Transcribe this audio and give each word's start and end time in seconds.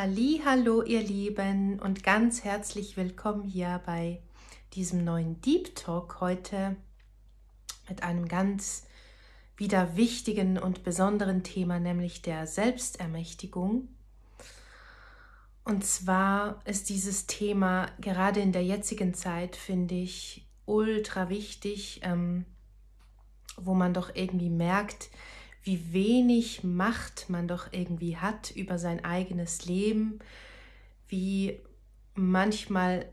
Hallo, 0.00 0.82
ihr 0.82 1.02
Lieben 1.02 1.80
und 1.80 2.04
ganz 2.04 2.44
herzlich 2.44 2.96
willkommen 2.96 3.42
hier 3.42 3.82
bei 3.84 4.22
diesem 4.74 5.02
neuen 5.02 5.40
Deep 5.40 5.74
Talk 5.74 6.20
heute 6.20 6.76
mit 7.88 8.04
einem 8.04 8.28
ganz 8.28 8.86
wieder 9.56 9.96
wichtigen 9.96 10.56
und 10.56 10.84
besonderen 10.84 11.42
Thema, 11.42 11.80
nämlich 11.80 12.22
der 12.22 12.46
Selbstermächtigung. 12.46 13.88
Und 15.64 15.84
zwar 15.84 16.60
ist 16.64 16.90
dieses 16.90 17.26
Thema 17.26 17.90
gerade 18.00 18.38
in 18.38 18.52
der 18.52 18.62
jetzigen 18.62 19.14
Zeit, 19.14 19.56
finde 19.56 19.96
ich, 19.96 20.46
ultra 20.64 21.28
wichtig, 21.28 22.02
ähm, 22.04 22.44
wo 23.56 23.74
man 23.74 23.94
doch 23.94 24.14
irgendwie 24.14 24.50
merkt, 24.50 25.10
wie 25.62 25.92
wenig 25.92 26.64
Macht 26.64 27.28
man 27.28 27.48
doch 27.48 27.72
irgendwie 27.72 28.16
hat 28.16 28.50
über 28.50 28.78
sein 28.78 29.04
eigenes 29.04 29.66
Leben, 29.66 30.18
wie 31.08 31.60
manchmal 32.14 33.06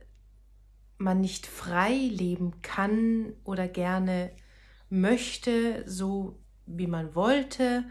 man 0.98 1.22
nicht 1.22 1.46
frei 1.48 1.94
leben 1.94 2.62
kann 2.62 3.34
oder 3.44 3.68
gerne 3.68 4.32
möchte, 4.90 5.84
so 5.88 6.40
wie 6.66 6.88
man 6.88 7.16
wollte. 7.16 7.86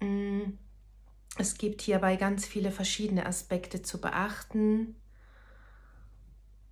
Mm, 0.00 0.52
es 1.38 1.58
gibt 1.58 1.82
hierbei 1.82 2.16
ganz 2.16 2.46
viele 2.46 2.70
verschiedene 2.70 3.26
Aspekte 3.26 3.82
zu 3.82 4.00
beachten. 4.00 4.96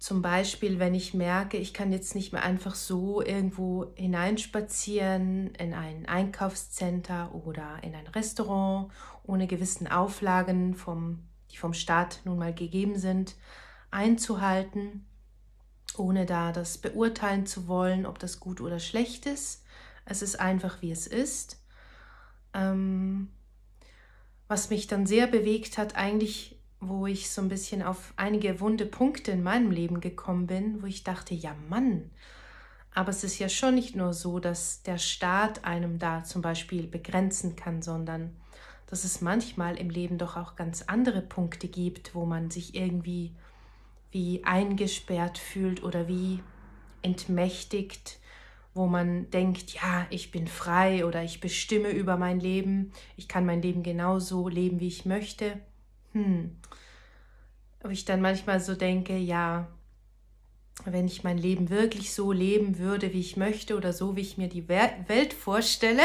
Zum 0.04 0.20
Beispiel, 0.20 0.78
wenn 0.78 0.94
ich 0.94 1.14
merke, 1.14 1.56
ich 1.56 1.72
kann 1.72 1.90
jetzt 1.90 2.14
nicht 2.14 2.34
mehr 2.34 2.42
einfach 2.42 2.74
so 2.74 3.22
irgendwo 3.22 3.90
hineinspazieren 3.94 5.54
in 5.54 5.72
ein 5.72 6.04
Einkaufscenter 6.04 7.34
oder 7.34 7.78
in 7.82 7.94
ein 7.94 8.06
Restaurant 8.08 8.92
ohne 9.22 9.46
gewissen 9.46 9.86
Auflagen, 9.86 10.74
vom, 10.74 11.20
die 11.50 11.56
vom 11.56 11.72
Staat 11.72 12.20
nun 12.26 12.38
mal 12.38 12.52
gegeben 12.52 12.98
sind, 12.98 13.34
einzuhalten, 13.90 15.06
ohne 15.96 16.26
da 16.26 16.52
das 16.52 16.76
beurteilen 16.76 17.46
zu 17.46 17.66
wollen, 17.66 18.04
ob 18.04 18.18
das 18.18 18.40
gut 18.40 18.60
oder 18.60 18.80
schlecht 18.80 19.24
ist. 19.24 19.64
Es 20.04 20.20
ist 20.20 20.38
einfach, 20.38 20.82
wie 20.82 20.90
es 20.90 21.06
ist. 21.06 21.64
Ähm, 22.52 23.30
was 24.48 24.68
mich 24.68 24.86
dann 24.86 25.06
sehr 25.06 25.28
bewegt 25.28 25.78
hat, 25.78 25.96
eigentlich 25.96 26.53
wo 26.88 27.06
ich 27.06 27.30
so 27.30 27.42
ein 27.42 27.48
bisschen 27.48 27.82
auf 27.82 28.12
einige 28.16 28.60
wunde 28.60 28.86
Punkte 28.86 29.30
in 29.32 29.42
meinem 29.42 29.70
Leben 29.70 30.00
gekommen 30.00 30.46
bin, 30.46 30.82
wo 30.82 30.86
ich 30.86 31.04
dachte, 31.04 31.34
ja 31.34 31.54
Mann, 31.68 32.10
aber 32.94 33.10
es 33.10 33.24
ist 33.24 33.38
ja 33.40 33.48
schon 33.48 33.74
nicht 33.74 33.96
nur 33.96 34.14
so, 34.14 34.38
dass 34.38 34.82
der 34.82 34.98
Staat 34.98 35.64
einem 35.64 35.98
da 35.98 36.22
zum 36.22 36.42
Beispiel 36.42 36.86
begrenzen 36.86 37.56
kann, 37.56 37.82
sondern 37.82 38.30
dass 38.86 39.02
es 39.02 39.20
manchmal 39.20 39.76
im 39.76 39.90
Leben 39.90 40.18
doch 40.18 40.36
auch 40.36 40.54
ganz 40.54 40.82
andere 40.82 41.20
Punkte 41.20 41.66
gibt, 41.66 42.14
wo 42.14 42.24
man 42.24 42.50
sich 42.50 42.76
irgendwie 42.76 43.32
wie 44.12 44.44
eingesperrt 44.44 45.38
fühlt 45.38 45.82
oder 45.82 46.06
wie 46.06 46.40
entmächtigt, 47.02 48.20
wo 48.74 48.86
man 48.86 49.28
denkt, 49.30 49.74
ja, 49.74 50.06
ich 50.10 50.30
bin 50.30 50.46
frei 50.46 51.04
oder 51.04 51.24
ich 51.24 51.40
bestimme 51.40 51.90
über 51.90 52.16
mein 52.16 52.38
Leben, 52.38 52.92
ich 53.16 53.26
kann 53.26 53.44
mein 53.44 53.60
Leben 53.60 53.82
genauso 53.82 54.48
leben, 54.48 54.78
wie 54.78 54.88
ich 54.88 55.04
möchte. 55.04 55.58
Hm, 56.14 56.56
wo 57.82 57.88
ich 57.90 58.04
dann 58.04 58.20
manchmal 58.20 58.60
so 58.60 58.74
denke, 58.74 59.16
ja, 59.16 59.68
wenn 60.84 61.06
ich 61.06 61.22
mein 61.22 61.38
Leben 61.38 61.70
wirklich 61.70 62.14
so 62.14 62.32
leben 62.32 62.78
würde, 62.78 63.12
wie 63.12 63.20
ich 63.20 63.36
möchte 63.36 63.76
oder 63.76 63.92
so, 63.92 64.16
wie 64.16 64.22
ich 64.22 64.38
mir 64.38 64.48
die 64.48 64.68
Welt 64.68 65.34
vorstelle. 65.34 66.02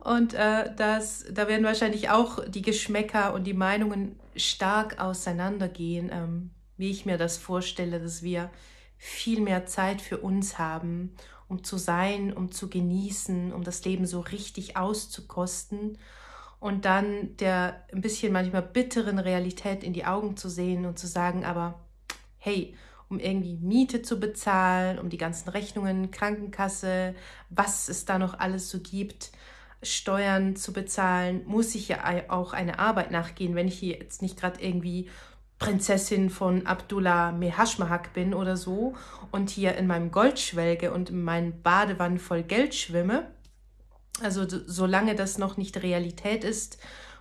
Und 0.00 0.34
äh, 0.34 0.74
das, 0.76 1.24
da 1.30 1.48
werden 1.48 1.64
wahrscheinlich 1.64 2.10
auch 2.10 2.44
die 2.46 2.62
Geschmäcker 2.62 3.32
und 3.32 3.44
die 3.44 3.54
Meinungen 3.54 4.18
stark 4.36 5.00
auseinandergehen, 5.00 6.10
ähm, 6.12 6.50
wie 6.76 6.90
ich 6.90 7.06
mir 7.06 7.16
das 7.18 7.36
vorstelle, 7.36 8.00
dass 8.00 8.22
wir 8.22 8.50
viel 8.98 9.40
mehr 9.40 9.66
Zeit 9.66 10.00
für 10.00 10.18
uns 10.18 10.58
haben, 10.58 11.14
um 11.48 11.64
zu 11.64 11.76
sein, 11.76 12.32
um 12.32 12.50
zu 12.50 12.68
genießen, 12.68 13.52
um 13.52 13.62
das 13.62 13.84
Leben 13.84 14.06
so 14.06 14.20
richtig 14.20 14.76
auszukosten 14.76 15.98
und 16.60 16.84
dann 16.84 17.36
der 17.38 17.84
ein 17.92 18.02
bisschen 18.02 18.32
manchmal 18.32 18.62
bitteren 18.62 19.18
Realität 19.18 19.82
in 19.82 19.94
die 19.94 20.04
Augen 20.04 20.36
zu 20.36 20.48
sehen 20.48 20.84
und 20.84 20.98
zu 20.98 21.06
sagen, 21.06 21.44
aber 21.44 21.80
hey, 22.38 22.76
um 23.08 23.18
irgendwie 23.18 23.56
Miete 23.56 24.02
zu 24.02 24.20
bezahlen, 24.20 24.98
um 24.98 25.08
die 25.08 25.18
ganzen 25.18 25.48
Rechnungen, 25.48 26.10
Krankenkasse, 26.10 27.14
was 27.48 27.88
es 27.88 28.04
da 28.04 28.18
noch 28.18 28.38
alles 28.38 28.70
so 28.70 28.78
gibt, 28.78 29.32
Steuern 29.82 30.54
zu 30.54 30.72
bezahlen, 30.72 31.42
muss 31.46 31.74
ich 31.74 31.88
ja 31.88 31.98
auch 32.28 32.52
eine 32.52 32.78
Arbeit 32.78 33.10
nachgehen, 33.10 33.54
wenn 33.54 33.66
ich 33.66 33.78
hier 33.78 33.96
jetzt 33.96 34.22
nicht 34.22 34.38
gerade 34.38 34.62
irgendwie 34.62 35.08
Prinzessin 35.58 36.30
von 36.30 36.66
Abdullah 36.66 37.32
Mehashmahak 37.32 38.12
bin 38.12 38.32
oder 38.32 38.56
so 38.56 38.94
und 39.30 39.50
hier 39.50 39.76
in 39.76 39.86
meinem 39.86 40.10
Gold 40.10 40.38
schwelge 40.38 40.92
und 40.92 41.10
in 41.10 41.22
meinen 41.22 41.62
Badewannen 41.62 42.18
voll 42.18 42.42
Geld 42.42 42.74
schwimme, 42.74 43.30
also 44.22 44.46
solange 44.48 45.14
das 45.14 45.38
noch 45.38 45.56
nicht 45.56 45.82
Realität 45.82 46.44
ist, 46.44 46.78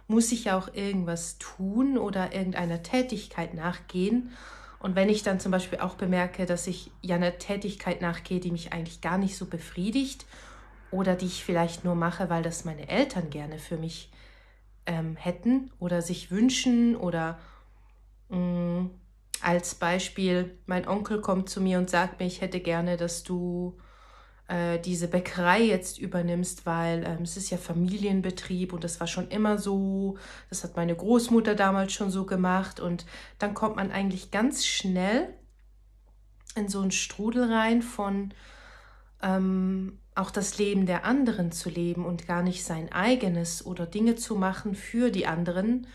muss 0.07 0.31
ich 0.31 0.45
ja 0.45 0.57
auch 0.57 0.73
irgendwas 0.73 1.37
tun 1.37 1.97
oder 1.97 2.33
irgendeiner 2.33 2.81
Tätigkeit 2.81 3.53
nachgehen. 3.53 4.31
Und 4.79 4.95
wenn 4.95 5.09
ich 5.09 5.23
dann 5.23 5.39
zum 5.39 5.51
Beispiel 5.51 5.79
auch 5.79 5.95
bemerke, 5.95 6.45
dass 6.45 6.65
ich 6.65 6.91
ja 7.01 7.15
einer 7.15 7.37
Tätigkeit 7.37 8.01
nachgehe, 8.01 8.39
die 8.39 8.51
mich 8.51 8.73
eigentlich 8.73 9.01
gar 9.01 9.17
nicht 9.17 9.37
so 9.37 9.45
befriedigt 9.45 10.25
oder 10.89 11.15
die 11.15 11.27
ich 11.27 11.43
vielleicht 11.43 11.83
nur 11.83 11.95
mache, 11.95 12.29
weil 12.29 12.41
das 12.41 12.65
meine 12.65 12.87
Eltern 12.87 13.29
gerne 13.29 13.59
für 13.59 13.77
mich 13.77 14.09
ähm, 14.85 15.15
hätten 15.15 15.69
oder 15.79 16.01
sich 16.01 16.31
wünschen 16.31 16.95
oder 16.95 17.37
mh, 18.29 18.37
mm, 18.37 18.89
als 19.41 19.75
Beispiel, 19.75 20.57
mein 20.65 20.87
Onkel 20.87 21.21
kommt 21.21 21.49
zu 21.49 21.61
mir 21.61 21.77
und 21.77 21.89
sagt 21.89 22.19
mir, 22.19 22.25
ich 22.25 22.41
hätte 22.41 22.59
gerne, 22.59 22.97
dass 22.97 23.23
du 23.23 23.77
äh, 24.49 24.79
diese 24.79 25.07
Bäckerei 25.07 25.61
jetzt 25.61 25.99
übernimmst, 25.99 26.65
weil 26.65 27.03
ähm, 27.05 27.21
es 27.21 27.37
ist 27.37 27.51
ja 27.51 27.57
Familienbetrieb 27.57 28.73
und 28.73 28.83
das 28.83 28.99
war 28.99 29.07
schon 29.07 29.27
immer 29.29 29.59
so, 29.59 30.17
das 30.49 30.63
hat 30.63 30.75
meine 30.75 30.95
Großmutter 30.95 31.53
damals 31.53 31.93
schon 31.93 32.09
so 32.09 32.25
gemacht 32.25 32.79
und 32.79 33.05
dann 33.37 33.53
kommt 33.53 33.75
man 33.75 33.91
eigentlich 33.91 34.31
ganz 34.31 34.65
schnell 34.65 35.29
in 36.55 36.67
so 36.67 36.81
einen 36.81 36.91
Strudel 36.91 37.53
rein 37.53 37.83
von 37.83 38.33
ähm, 39.21 39.99
auch 40.15 40.31
das 40.31 40.57
Leben 40.57 40.87
der 40.87 41.05
anderen 41.05 41.51
zu 41.51 41.69
leben 41.69 42.05
und 42.05 42.25
gar 42.25 42.41
nicht 42.41 42.63
sein 42.63 42.91
eigenes 42.91 43.63
oder 43.65 43.85
Dinge 43.85 44.15
zu 44.15 44.35
machen 44.35 44.73
für 44.73 45.11
die 45.11 45.27
anderen. 45.27 45.85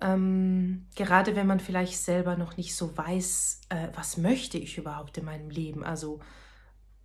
Ähm, 0.00 0.86
gerade 0.96 1.36
wenn 1.36 1.46
man 1.46 1.60
vielleicht 1.60 1.98
selber 1.98 2.36
noch 2.36 2.56
nicht 2.56 2.74
so 2.74 2.96
weiß, 2.96 3.60
äh, 3.68 3.88
was 3.94 4.16
möchte 4.16 4.56
ich 4.56 4.78
überhaupt 4.78 5.18
in 5.18 5.26
meinem 5.26 5.50
Leben. 5.50 5.84
Also 5.84 6.20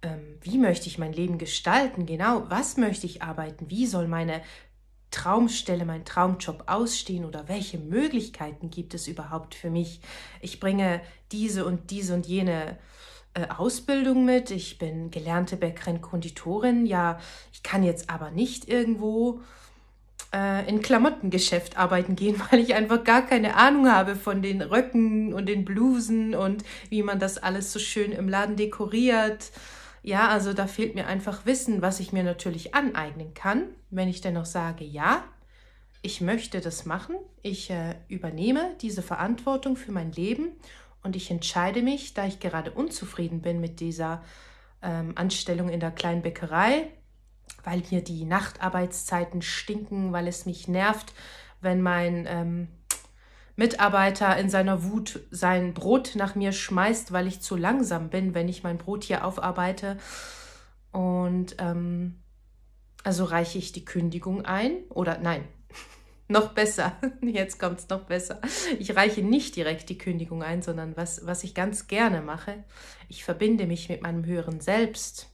ähm, 0.03 0.37
wie 0.41 0.57
möchte 0.57 0.87
ich 0.87 0.97
mein 0.97 1.13
Leben 1.13 1.37
gestalten, 1.37 2.05
genau, 2.05 2.43
was 2.49 2.77
möchte 2.77 3.07
ich 3.07 3.23
arbeiten, 3.23 3.69
wie 3.69 3.87
soll 3.87 4.07
meine 4.07 4.41
Traumstelle, 5.11 5.85
mein 5.85 6.05
Traumjob 6.05 6.63
ausstehen 6.67 7.23
oder 7.23 7.47
welche 7.47 7.77
Möglichkeiten 7.77 8.69
gibt 8.69 8.93
es 8.93 9.07
überhaupt 9.07 9.55
für 9.55 9.69
mich. 9.69 10.01
Ich 10.41 10.59
bringe 10.59 11.01
diese 11.31 11.65
und 11.65 11.91
diese 11.91 12.15
und 12.15 12.25
jene 12.25 12.77
äh, 13.35 13.47
Ausbildung 13.47 14.25
mit. 14.25 14.51
Ich 14.51 14.79
bin 14.79 15.11
gelernte 15.11 15.55
Bäckerin, 15.55 16.01
Konditorin. 16.01 16.85
Ja, 16.85 17.19
ich 17.53 17.63
kann 17.63 17.83
jetzt 17.83 18.09
aber 18.09 18.31
nicht 18.31 18.67
irgendwo 18.67 19.41
äh, 20.33 20.67
in 20.67 20.81
Klamottengeschäft 20.81 21.77
arbeiten 21.77 22.15
gehen, 22.15 22.41
weil 22.51 22.59
ich 22.59 22.73
einfach 22.73 23.03
gar 23.03 23.21
keine 23.21 23.55
Ahnung 23.55 23.89
habe 23.89 24.15
von 24.15 24.41
den 24.41 24.61
Röcken 24.61 25.33
und 25.33 25.47
den 25.47 25.63
Blusen 25.63 26.33
und 26.35 26.63
wie 26.89 27.03
man 27.03 27.19
das 27.19 27.37
alles 27.37 27.71
so 27.71 27.79
schön 27.79 28.11
im 28.11 28.27
Laden 28.27 28.55
dekoriert. 28.55 29.51
Ja, 30.03 30.27
also 30.27 30.53
da 30.53 30.67
fehlt 30.67 30.95
mir 30.95 31.07
einfach 31.07 31.45
Wissen, 31.45 31.81
was 31.81 32.01
ich 32.01 32.11
mir 32.11 32.23
natürlich 32.23 32.75
aneignen 32.75 33.33
kann, 33.33 33.69
wenn 33.89 34.09
ich 34.09 34.19
dennoch 34.19 34.45
sage, 34.45 34.83
ja, 34.83 35.23
ich 36.01 36.19
möchte 36.19 36.59
das 36.59 36.85
machen, 36.85 37.15
ich 37.41 37.69
äh, 37.69 37.95
übernehme 38.09 38.75
diese 38.81 39.01
Verantwortung 39.01 39.77
für 39.77 39.93
mein 39.93 40.11
Leben 40.11 40.51
und 41.03 41.15
ich 41.15 41.31
entscheide 41.31 41.81
mich, 41.81 42.13
da 42.13 42.27
ich 42.27 42.41
gerade 42.41 42.71
unzufrieden 42.71 43.41
bin 43.41 43.61
mit 43.61 43.79
dieser 43.79 44.21
ähm, 44.81 45.13
Anstellung 45.15 45.69
in 45.69 45.79
der 45.79 45.91
kleinen 45.91 46.21
Bäckerei, 46.21 46.87
weil 47.63 47.81
mir 47.89 48.03
die 48.03 48.25
Nachtarbeitszeiten 48.25 49.41
stinken, 49.41 50.11
weil 50.11 50.27
es 50.27 50.45
mich 50.45 50.67
nervt, 50.67 51.13
wenn 51.61 51.81
mein 51.81 52.25
ähm, 52.27 52.67
Mitarbeiter 53.55 54.35
in 54.37 54.49
seiner 54.49 54.83
Wut 54.83 55.19
sein 55.29 55.73
Brot 55.73 56.13
nach 56.15 56.35
mir 56.35 56.51
schmeißt, 56.51 57.11
weil 57.11 57.27
ich 57.27 57.41
zu 57.41 57.55
langsam 57.55 58.09
bin, 58.09 58.33
wenn 58.33 58.49
ich 58.49 58.63
mein 58.63 58.77
Brot 58.77 59.03
hier 59.03 59.25
aufarbeite. 59.25 59.97
Und 60.91 61.55
ähm, 61.59 62.23
also 63.03 63.25
reiche 63.25 63.57
ich 63.57 63.71
die 63.71 63.85
Kündigung 63.85 64.45
ein 64.45 64.83
oder 64.89 65.19
nein, 65.19 65.43
noch 66.27 66.53
besser, 66.53 66.93
jetzt 67.21 67.59
kommt 67.59 67.79
es 67.79 67.89
noch 67.89 68.05
besser. 68.05 68.41
Ich 68.79 68.95
reiche 68.95 69.21
nicht 69.21 69.55
direkt 69.55 69.89
die 69.89 69.97
Kündigung 69.97 70.41
ein, 70.41 70.61
sondern 70.61 70.95
was, 70.97 71.25
was 71.25 71.43
ich 71.43 71.53
ganz 71.53 71.87
gerne 71.87 72.21
mache, 72.21 72.63
ich 73.09 73.23
verbinde 73.23 73.67
mich 73.67 73.89
mit 73.89 74.01
meinem 74.01 74.25
höheren 74.25 74.61
Selbst, 74.61 75.29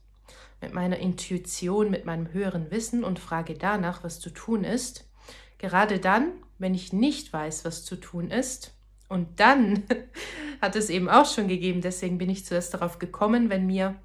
mit 0.61 0.73
meiner 0.73 0.97
Intuition, 0.97 1.89
mit 1.89 2.05
meinem 2.05 2.33
höheren 2.33 2.69
Wissen 2.71 3.03
und 3.03 3.19
frage 3.19 3.53
danach, 3.53 4.03
was 4.03 4.19
zu 4.19 4.29
tun 4.29 4.63
ist. 4.63 5.09
Gerade 5.57 5.99
dann, 5.99 6.31
wenn 6.59 6.75
ich 6.75 6.93
nicht 6.93 7.33
weiß, 7.33 7.65
was 7.65 7.83
zu 7.83 7.95
tun 7.95 8.29
ist. 8.29 8.73
Und 9.07 9.39
dann 9.39 9.83
hat 10.61 10.75
es 10.75 10.89
eben 10.89 11.09
auch 11.09 11.25
schon 11.25 11.47
gegeben, 11.47 11.81
deswegen 11.81 12.17
bin 12.17 12.29
ich 12.29 12.45
zuerst 12.45 12.73
darauf 12.73 12.99
gekommen, 12.99 13.49
wenn 13.49 13.65
mir 13.65 13.95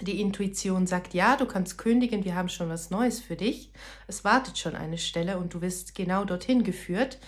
die 0.00 0.20
Intuition 0.20 0.86
sagt, 0.86 1.14
ja, 1.14 1.36
du 1.36 1.46
kannst 1.46 1.78
kündigen, 1.78 2.24
wir 2.24 2.34
haben 2.34 2.48
schon 2.48 2.68
was 2.68 2.90
Neues 2.90 3.20
für 3.20 3.36
dich, 3.36 3.72
es 4.06 4.24
wartet 4.24 4.58
schon 4.58 4.76
eine 4.76 4.98
Stelle 4.98 5.38
und 5.38 5.52
du 5.52 5.60
wirst 5.60 5.94
genau 5.94 6.24
dorthin 6.24 6.62
geführt, 6.62 7.18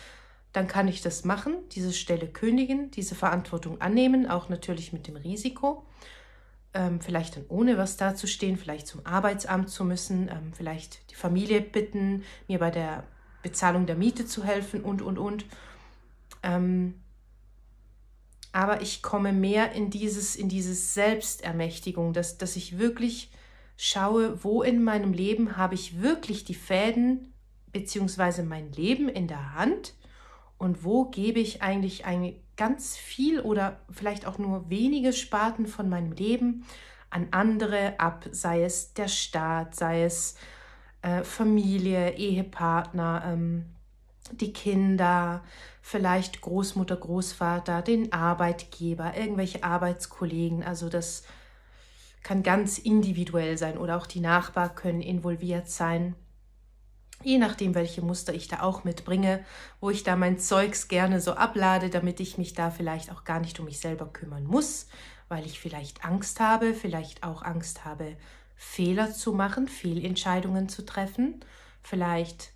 dann 0.52 0.68
kann 0.68 0.86
ich 0.86 1.00
das 1.00 1.24
machen, 1.24 1.54
diese 1.72 1.92
Stelle 1.92 2.28
kündigen, 2.28 2.90
diese 2.90 3.14
Verantwortung 3.14 3.80
annehmen, 3.80 4.26
auch 4.28 4.48
natürlich 4.48 4.92
mit 4.92 5.08
dem 5.08 5.16
Risiko, 5.16 5.84
ähm, 6.74 7.00
vielleicht 7.00 7.36
dann 7.36 7.44
ohne 7.48 7.78
was 7.78 7.96
dazustehen, 7.96 8.56
vielleicht 8.56 8.86
zum 8.86 9.04
Arbeitsamt 9.04 9.68
zu 9.70 9.84
müssen, 9.84 10.28
ähm, 10.28 10.52
vielleicht 10.54 11.10
die 11.10 11.14
Familie 11.14 11.60
bitten, 11.60 12.22
mir 12.48 12.58
bei 12.58 12.70
der 12.70 13.04
Bezahlung 13.42 13.86
der 13.86 13.96
Miete 13.96 14.26
zu 14.26 14.44
helfen 14.44 14.82
und, 14.82 15.02
und, 15.02 15.18
und. 15.18 15.44
Ähm, 16.42 16.94
aber 18.52 18.82
ich 18.82 19.02
komme 19.02 19.32
mehr 19.32 19.72
in 19.72 19.90
dieses, 19.90 20.36
in 20.36 20.48
dieses 20.48 20.94
Selbstermächtigung, 20.94 22.12
dass, 22.12 22.38
dass 22.38 22.56
ich 22.56 22.78
wirklich 22.78 23.30
schaue, 23.76 24.44
wo 24.44 24.62
in 24.62 24.84
meinem 24.84 25.12
Leben 25.12 25.56
habe 25.56 25.74
ich 25.74 26.02
wirklich 26.02 26.44
die 26.44 26.54
Fäden 26.54 27.32
beziehungsweise 27.72 28.42
mein 28.42 28.70
Leben 28.72 29.08
in 29.08 29.26
der 29.26 29.54
Hand 29.54 29.94
und 30.58 30.84
wo 30.84 31.06
gebe 31.06 31.40
ich 31.40 31.62
eigentlich 31.62 32.04
ein 32.04 32.34
ganz 32.56 32.96
viel 32.96 33.40
oder 33.40 33.80
vielleicht 33.90 34.26
auch 34.26 34.38
nur 34.38 34.68
wenige 34.68 35.12
Sparten 35.12 35.66
von 35.66 35.88
meinem 35.88 36.12
Leben 36.12 36.64
an 37.10 37.28
andere 37.30 37.98
ab, 37.98 38.26
sei 38.30 38.62
es 38.62 38.92
der 38.94 39.08
Staat, 39.08 39.74
sei 39.74 40.04
es 40.04 40.36
äh, 41.02 41.22
Familie, 41.24 42.16
Ehepartner, 42.16 43.22
ähm, 43.26 43.66
die 44.30 44.52
Kinder, 44.52 45.42
vielleicht 45.82 46.40
Großmutter, 46.40 46.96
Großvater, 46.96 47.82
den 47.82 48.12
Arbeitgeber, 48.12 49.16
irgendwelche 49.16 49.64
Arbeitskollegen. 49.64 50.62
Also 50.62 50.88
das 50.88 51.24
kann 52.22 52.42
ganz 52.42 52.78
individuell 52.78 53.58
sein 53.58 53.76
oder 53.76 53.96
auch 53.96 54.06
die 54.06 54.20
Nachbarn 54.20 54.74
können 54.74 55.02
involviert 55.02 55.68
sein. 55.68 56.14
Je 57.24 57.38
nachdem, 57.38 57.74
welche 57.74 58.02
Muster 58.02 58.34
ich 58.34 58.48
da 58.48 58.60
auch 58.60 58.84
mitbringe, 58.84 59.44
wo 59.80 59.90
ich 59.90 60.02
da 60.02 60.16
mein 60.16 60.38
Zeugs 60.38 60.88
gerne 60.88 61.20
so 61.20 61.34
ablade, 61.34 61.88
damit 61.88 62.18
ich 62.20 62.38
mich 62.38 62.54
da 62.54 62.70
vielleicht 62.70 63.12
auch 63.12 63.24
gar 63.24 63.40
nicht 63.40 63.58
um 63.60 63.66
mich 63.66 63.78
selber 63.78 64.06
kümmern 64.06 64.44
muss, 64.44 64.88
weil 65.28 65.46
ich 65.46 65.60
vielleicht 65.60 66.04
Angst 66.04 66.40
habe, 66.40 66.74
vielleicht 66.74 67.22
auch 67.22 67.42
Angst 67.42 67.84
habe, 67.84 68.16
Fehler 68.64 69.12
zu 69.12 69.32
machen, 69.32 69.66
Fehlentscheidungen 69.68 70.68
zu 70.68 70.86
treffen, 70.86 71.40
vielleicht 71.82 72.52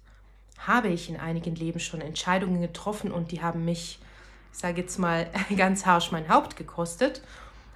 habe 0.57 0.89
ich 0.89 1.11
in 1.11 1.19
einigen 1.19 1.55
Leben 1.55 1.81
schon 1.81 2.01
Entscheidungen 2.01 2.63
getroffen 2.63 3.11
und 3.11 3.33
die 3.33 3.43
haben 3.43 3.65
mich, 3.65 3.99
ich 4.53 4.59
sage 4.59 4.81
jetzt 4.81 4.99
mal, 4.99 5.29
ganz 5.57 5.85
harsch 5.85 6.13
mein 6.13 6.31
Haupt 6.31 6.57
gekostet. 6.57 7.23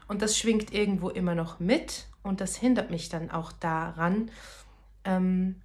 Und 0.08 0.22
das 0.22 0.38
schwingt 0.38 0.72
irgendwo 0.72 1.10
immer 1.10 1.34
noch 1.34 1.60
mit 1.60 2.06
und 2.22 2.40
das 2.40 2.56
hindert 2.56 2.90
mich 2.90 3.10
dann 3.10 3.30
auch 3.30 3.52
daran, 3.52 4.30
ähm, 5.04 5.60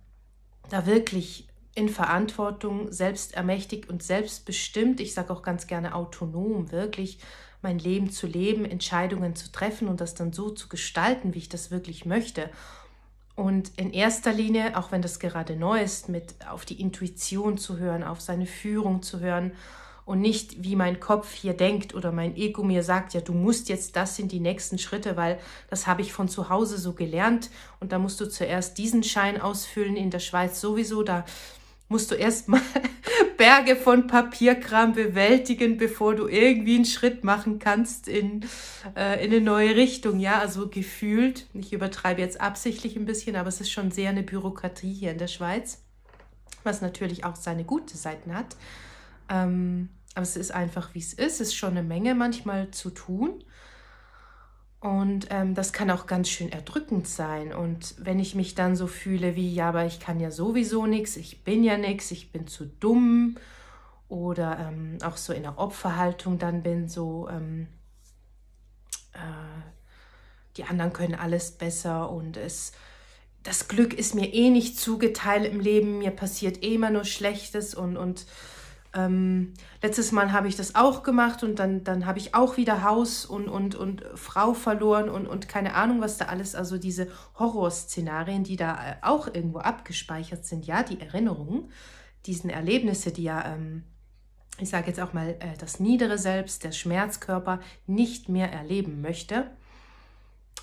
da 0.69 0.85
wirklich 0.85 1.47
in 1.75 1.87
Verantwortung, 1.87 2.91
selbstermächtigt 2.91 3.87
und 3.89 4.03
selbstbestimmt, 4.03 4.99
ich 4.99 5.13
sage 5.13 5.31
auch 5.31 5.43
ganz 5.43 5.67
gerne 5.67 5.95
autonom, 5.95 6.71
wirklich 6.71 7.19
mein 7.61 7.79
Leben 7.79 8.11
zu 8.11 8.27
leben, 8.27 8.65
Entscheidungen 8.65 9.35
zu 9.35 9.51
treffen 9.51 9.87
und 9.87 10.01
das 10.01 10.15
dann 10.15 10.33
so 10.33 10.49
zu 10.49 10.69
gestalten, 10.69 11.33
wie 11.33 11.39
ich 11.39 11.49
das 11.49 11.71
wirklich 11.71 12.05
möchte. 12.05 12.49
Und 13.35 13.71
in 13.77 13.91
erster 13.91 14.31
Linie, 14.31 14.77
auch 14.77 14.91
wenn 14.91 15.01
das 15.01 15.19
gerade 15.19 15.55
neu 15.55 15.81
ist, 15.81 16.07
mit 16.07 16.35
auf 16.49 16.63
die 16.65 16.79
Intuition 16.79 17.57
zu 17.57 17.77
hören, 17.77 18.03
auf 18.03 18.21
seine 18.21 18.45
Führung 18.45 19.01
zu 19.01 19.19
hören 19.19 19.51
und 20.05 20.21
nicht 20.21 20.63
wie 20.63 20.75
mein 20.75 20.99
Kopf 20.99 21.33
hier 21.33 21.53
denkt 21.53 21.95
oder 21.95 22.11
mein 22.11 22.37
Ego 22.37 22.63
mir 22.63 22.83
sagt, 22.83 23.13
ja, 23.13 23.21
du 23.21 23.33
musst 23.33 23.67
jetzt 23.69 23.95
das 23.95 24.15
sind 24.15 24.31
die 24.31 24.39
nächsten 24.39 24.77
Schritte, 24.77 25.17
weil 25.17 25.39
das 25.69 25.87
habe 25.87 26.01
ich 26.01 26.13
von 26.13 26.29
zu 26.29 26.49
Hause 26.49 26.77
so 26.77 26.93
gelernt 26.93 27.49
und 27.79 27.91
da 27.91 27.99
musst 27.99 28.21
du 28.21 28.29
zuerst 28.29 28.77
diesen 28.77 29.03
Schein 29.03 29.41
ausfüllen 29.41 29.97
in 29.97 30.11
der 30.11 30.19
Schweiz 30.19 30.61
sowieso, 30.61 31.03
da 31.03 31.25
musst 31.87 32.11
du 32.11 32.15
erstmal 32.15 32.61
Berge 33.37 33.75
von 33.75 34.07
Papierkram 34.07 34.93
bewältigen, 34.93 35.77
bevor 35.77 36.15
du 36.15 36.27
irgendwie 36.27 36.75
einen 36.75 36.85
Schritt 36.85 37.23
machen 37.23 37.59
kannst 37.59 38.07
in, 38.07 38.45
äh, 38.95 39.23
in 39.23 39.31
eine 39.31 39.41
neue 39.41 39.75
Richtung. 39.75 40.19
Ja, 40.19 40.39
also 40.39 40.67
gefühlt, 40.69 41.47
ich 41.53 41.73
übertreibe 41.73 42.21
jetzt 42.21 42.41
absichtlich 42.41 42.95
ein 42.95 43.05
bisschen, 43.05 43.35
aber 43.35 43.49
es 43.49 43.61
ist 43.61 43.71
schon 43.71 43.91
sehr 43.91 44.09
eine 44.09 44.23
Bürokratie 44.23 44.93
hier 44.93 45.11
in 45.11 45.17
der 45.17 45.27
Schweiz, 45.27 45.83
was 46.63 46.81
natürlich 46.81 47.23
auch 47.23 47.35
seine 47.35 47.63
gute 47.63 47.97
Seiten 47.97 48.33
hat. 48.33 48.55
Ähm, 49.29 49.89
aber 50.15 50.23
es 50.23 50.37
ist 50.37 50.51
einfach, 50.51 50.93
wie 50.93 50.99
es 50.99 51.13
ist. 51.13 51.41
Es 51.41 51.49
ist 51.49 51.55
schon 51.55 51.71
eine 51.71 51.83
Menge 51.83 52.15
manchmal 52.15 52.71
zu 52.71 52.89
tun. 52.89 53.43
Und 54.79 55.27
ähm, 55.31 55.55
das 55.55 55.73
kann 55.73 55.89
auch 55.89 56.05
ganz 56.05 56.29
schön 56.29 56.51
erdrückend 56.51 57.07
sein. 57.07 57.53
Und 57.53 57.95
wenn 57.97 58.19
ich 58.19 58.35
mich 58.35 58.55
dann 58.55 58.75
so 58.75 58.87
fühle 58.87 59.35
wie, 59.35 59.53
ja, 59.53 59.69
aber 59.69 59.85
ich 59.85 59.99
kann 59.99 60.19
ja 60.19 60.29
sowieso 60.29 60.85
nichts, 60.85 61.17
ich 61.17 61.43
bin 61.43 61.63
ja 61.63 61.77
nichts, 61.77 62.11
ich 62.11 62.31
bin 62.31 62.47
zu 62.47 62.65
dumm. 62.65 63.37
Oder 64.07 64.59
ähm, 64.59 64.99
auch 65.03 65.17
so 65.17 65.33
in 65.33 65.43
der 65.43 65.57
Opferhaltung 65.57 66.37
dann 66.37 66.61
bin, 66.61 66.87
so, 66.87 67.27
ähm, 67.29 67.67
äh, 69.13 69.61
die 70.57 70.63
anderen 70.63 70.93
können 70.93 71.15
alles 71.15 71.51
besser 71.51 72.09
und 72.11 72.37
es, 72.37 72.71
das 73.43 73.67
Glück 73.67 73.93
ist 73.93 74.15
mir 74.15 74.33
eh 74.33 74.49
nicht 74.49 74.79
zugeteilt 74.79 75.51
im 75.51 75.59
Leben, 75.59 75.97
mir 75.99 76.11
passiert 76.11 76.63
eh 76.63 76.75
immer 76.75 76.91
nur 76.91 77.03
Schlechtes 77.03 77.75
und, 77.75 77.97
und 77.97 78.25
ähm, 78.95 79.53
letztes 79.81 80.11
Mal 80.13 80.31
habe 80.31 80.47
ich 80.47 80.55
das 80.55 80.75
auch 80.75 81.03
gemacht 81.03 81.43
und 81.43 81.59
dann, 81.59 81.83
dann 81.83 82.05
habe 82.05 82.17
ich 82.17 82.33
auch 82.33 82.55
wieder 82.55 82.83
Haus 82.83 83.25
und, 83.25 83.49
und, 83.49 83.75
und 83.75 84.05
Frau 84.15 84.53
verloren 84.53 85.09
und, 85.09 85.27
und 85.27 85.49
keine 85.49 85.75
Ahnung, 85.75 85.99
was 85.99 86.17
da 86.17 86.25
alles, 86.25 86.55
also 86.55 86.77
diese 86.77 87.09
Horrorszenarien, 87.37 88.45
die 88.45 88.55
da 88.55 88.73
äh, 88.73 88.95
auch 89.01 89.27
irgendwo 89.27 89.59
abgespeichert 89.59 90.45
sind, 90.45 90.65
ja, 90.65 90.81
die 90.81 91.01
Erinnerungen, 91.01 91.69
diesen 92.25 92.49
Erlebnisse, 92.49 93.11
die 93.11 93.23
ja, 93.23 93.53
ähm, 93.53 93.83
ich 94.59 94.69
sage 94.69 94.87
jetzt 94.87 95.01
auch 95.01 95.11
mal, 95.11 95.35
äh, 95.39 95.57
das 95.59 95.81
niedere 95.81 96.17
Selbst, 96.17 96.63
der 96.63 96.71
Schmerzkörper 96.71 97.59
nicht 97.87 98.29
mehr 98.29 98.51
erleben 98.51 99.01
möchte. 99.01 99.51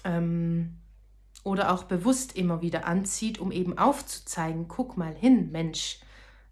Ähm, 0.04 0.78
oder 1.44 1.72
auch 1.72 1.84
bewusst 1.84 2.36
immer 2.36 2.62
wieder 2.62 2.86
anzieht, 2.86 3.38
um 3.38 3.50
eben 3.52 3.76
aufzuzeigen, 3.76 4.68
guck 4.68 4.96
mal 4.96 5.14
hin, 5.14 5.50
Mensch, 5.50 6.00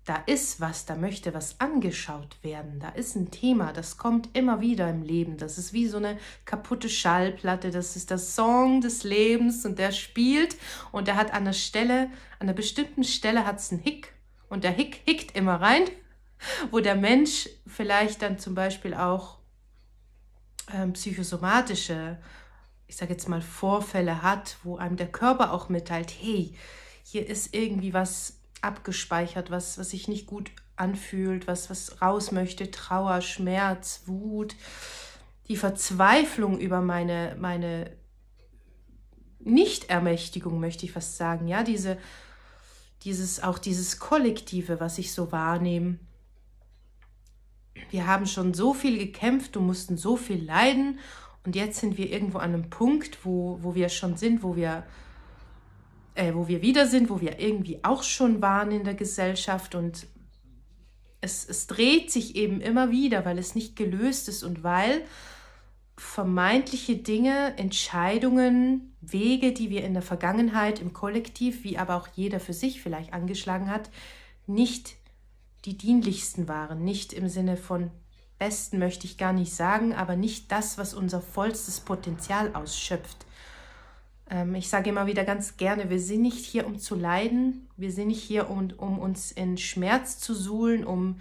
da 0.07 0.17
ist 0.27 0.61
was, 0.61 0.87
da 0.87 0.97
möchte 0.97 1.35
was 1.35 1.61
angeschaut 1.61 2.39
werden, 2.43 2.81
da 2.81 2.89
ist 2.89 3.17
ein 3.17 3.31
Thema, 3.31 3.73
das 3.73 3.99
kommt 3.99 4.31
immer 4.37 4.61
wieder 4.61 4.89
im 4.89 5.03
Leben. 5.03 5.37
Das 5.37 5.59
ist 5.59 5.73
wie 5.73 5.87
so 5.87 5.99
eine 5.99 6.19
kaputte 6.47 6.89
Schallplatte, 6.89 7.71
das 7.71 7.97
ist 7.97 8.11
der 8.11 8.19
Song 8.19 8.81
des 8.81 9.05
Lebens 9.05 9.65
und 9.67 9.79
der 9.79 9.93
spielt. 9.93 10.57
Und 10.91 11.07
der 11.07 11.17
hat 11.17 11.33
an 11.35 11.45
der 11.45 11.53
Stelle, 11.53 12.05
an 12.39 12.49
einer 12.49 12.55
bestimmten 12.55 13.05
Stelle 13.05 13.47
hat 13.47 13.59
es 13.59 13.71
einen 13.71 13.83
Hick. 13.83 14.15
Und 14.49 14.65
der 14.65 14.73
Hick 14.73 15.03
hickt 15.05 15.37
immer 15.37 15.61
rein, 15.61 15.85
wo 16.71 16.81
der 16.81 16.97
Mensch 16.97 17.49
vielleicht 17.67 18.23
dann 18.23 18.39
zum 18.39 18.55
Beispiel 18.55 18.95
auch 18.95 19.39
ähm, 20.73 20.95
psychosomatische, 20.95 22.19
ich 22.87 22.97
sage 22.97 23.13
jetzt 23.13 23.29
mal 23.29 23.43
Vorfälle 23.43 24.23
hat, 24.23 24.57
wo 24.65 24.77
einem 24.77 24.97
der 24.97 25.13
Körper 25.13 25.53
auch 25.53 25.69
mitteilt, 25.69 26.11
hey, 26.11 26.55
hier 27.05 27.27
ist 27.29 27.55
irgendwie 27.55 27.93
was 27.93 28.40
abgespeichert, 28.63 29.51
was, 29.51 29.79
was 29.79 29.91
sich 29.91 30.09
nicht 30.09 30.27
gut 30.27 30.51
anfühlt, 30.77 31.47
was, 31.47 31.71
was 31.71 32.01
raus 32.01 32.33
möchte, 32.33 32.71
Trauer, 32.71 33.21
Schmerz, 33.21 34.03
Wut, 34.07 34.57
die 35.49 35.57
Verzweiflung 35.57 36.59
über 36.59 36.81
meine, 36.81 37.37
meine 37.39 37.97
Nichtermächtigung, 39.41 40.61
möchte 40.61 40.87
ich 40.87 40.93
fast 40.93 41.17
sagen, 41.17 41.49
ja, 41.49 41.63
diese, 41.63 41.99
dieses, 43.03 43.43
auch 43.43 43.59
dieses 43.59 43.99
Kollektive, 43.99 44.81
was 44.81 44.99
ich 44.99 45.13
so 45.13 45.33
wahrnehme. 45.33 45.99
Wir 47.91 48.07
haben 48.07 48.27
schon 48.27 48.55
so 48.55 48.75
viel 48.75 48.99
gekämpft 48.99 49.57
und 49.57 49.67
mussten 49.67 49.97
so 49.97 50.17
viel 50.17 50.45
leiden 50.45 50.99
und 51.45 51.57
jetzt 51.57 51.81
sind 51.81 51.97
wir 51.97 52.11
irgendwo 52.11 52.39
an 52.39 52.55
einem 52.55 52.71
Punkt, 52.71 53.25
wo, 53.25 53.59
wo 53.63 53.75
wir 53.75 53.89
schon 53.89 54.17
sind, 54.17 54.43
wo 54.43 54.57
wir 54.57 54.85
äh, 56.21 56.35
wo 56.35 56.49
wir 56.49 56.61
wieder 56.61 56.87
sind, 56.87 57.09
wo 57.09 57.21
wir 57.21 57.41
irgendwie 57.41 57.83
auch 57.83 58.03
schon 58.03 58.43
waren 58.43 58.71
in 58.73 58.85
der 58.85 58.95
Gesellschaft 58.95 59.75
und 59.75 60.07
es, 61.23 61.49
es 61.49 61.67
dreht 61.67 62.11
sich 62.11 62.37
eben 62.37 62.61
immer 62.61 62.91
wieder, 62.91 63.25
weil 63.25 63.39
es 63.39 63.55
nicht 63.55 63.75
gelöst 63.75 64.29
ist 64.29 64.43
und 64.43 64.63
weil 64.63 65.03
vermeintliche 65.97 66.97
Dinge, 66.97 67.57
Entscheidungen, 67.57 68.95
Wege, 69.01 69.53
die 69.53 69.71
wir 69.71 69.85
in 69.85 69.95
der 69.95 70.03
Vergangenheit 70.03 70.81
im 70.81 70.93
Kollektiv, 70.93 71.65
wie 71.65 71.79
aber 71.79 71.97
auch 71.97 72.09
jeder 72.15 72.41
für 72.41 72.55
sich 72.55 72.83
vielleicht 72.83 73.13
angeschlagen 73.13 73.71
hat, 73.71 73.91
nicht 74.47 74.97
die 75.65 75.77
dienlichsten 75.77 76.49
waren, 76.49 76.85
nicht 76.85 77.13
im 77.13 77.29
Sinne 77.29 77.57
von 77.57 77.91
besten 78.39 78.79
möchte 78.79 79.07
ich 79.07 79.19
gar 79.19 79.33
nicht 79.35 79.55
sagen, 79.55 79.95
aber 79.95 80.17
nicht 80.17 80.53
das, 80.53 80.79
was 80.79 80.95
unser 80.95 81.21
vollstes 81.21 81.81
Potenzial 81.81 82.55
ausschöpft. 82.55 83.27
Ähm, 84.31 84.55
ich 84.55 84.69
sage 84.69 84.91
immer 84.91 85.07
wieder 85.07 85.25
ganz 85.25 85.57
gerne, 85.57 85.91
wir 85.91 86.01
sind 86.01 86.23
nicht 86.23 86.45
hier, 86.45 86.67
um 86.67 86.79
zu 86.79 86.95
leiden, 86.95 87.69
wir 87.77 87.93
sind 87.93 88.09
nicht 88.09 88.23
hier, 88.23 88.49
um, 88.49 88.71
um 88.77 88.99
uns 88.99 89.33
in 89.33 89.59
Schmerz 89.59 90.19
zu 90.19 90.35
suhlen, 90.35 90.85
um 90.85 91.21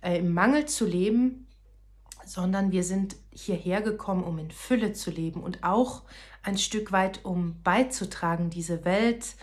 äh, 0.00 0.18
im 0.18 0.32
Mangel 0.32 0.66
zu 0.66 0.86
leben, 0.86 1.46
sondern 2.24 2.72
wir 2.72 2.84
sind 2.84 3.16
hierher 3.30 3.82
gekommen, 3.82 4.24
um 4.24 4.38
in 4.38 4.50
Fülle 4.50 4.92
zu 4.92 5.10
leben 5.10 5.42
und 5.42 5.62
auch 5.62 6.02
ein 6.42 6.58
Stück 6.58 6.92
weit, 6.92 7.24
um 7.24 7.62
beizutragen, 7.62 8.50
diese 8.50 8.84
Welt 8.84 9.36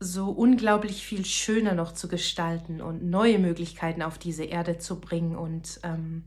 so 0.00 0.30
unglaublich 0.30 1.04
viel 1.04 1.24
schöner 1.24 1.74
noch 1.74 1.92
zu 1.92 2.06
gestalten 2.06 2.80
und 2.80 3.02
neue 3.04 3.38
Möglichkeiten 3.40 4.02
auf 4.02 4.16
diese 4.16 4.44
Erde 4.44 4.78
zu 4.78 5.00
bringen 5.00 5.36
und 5.36 5.80
ähm, 5.82 6.24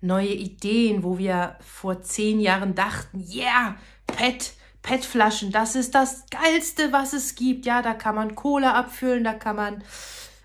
neue 0.00 0.32
Ideen, 0.32 1.04
wo 1.04 1.18
wir 1.18 1.56
vor 1.60 2.02
zehn 2.02 2.40
Jahren 2.40 2.74
dachten, 2.74 3.24
yeah, 3.32 3.76
PET, 4.10 4.52
PET-Flaschen, 4.82 5.52
das 5.52 5.74
ist 5.74 5.94
das 5.94 6.24
Geilste, 6.30 6.92
was 6.92 7.12
es 7.12 7.34
gibt. 7.34 7.66
Ja, 7.66 7.82
da 7.82 7.94
kann 7.94 8.14
man 8.14 8.34
Cola 8.34 8.74
abfüllen, 8.74 9.24
da 9.24 9.34
kann 9.34 9.56
man, 9.56 9.84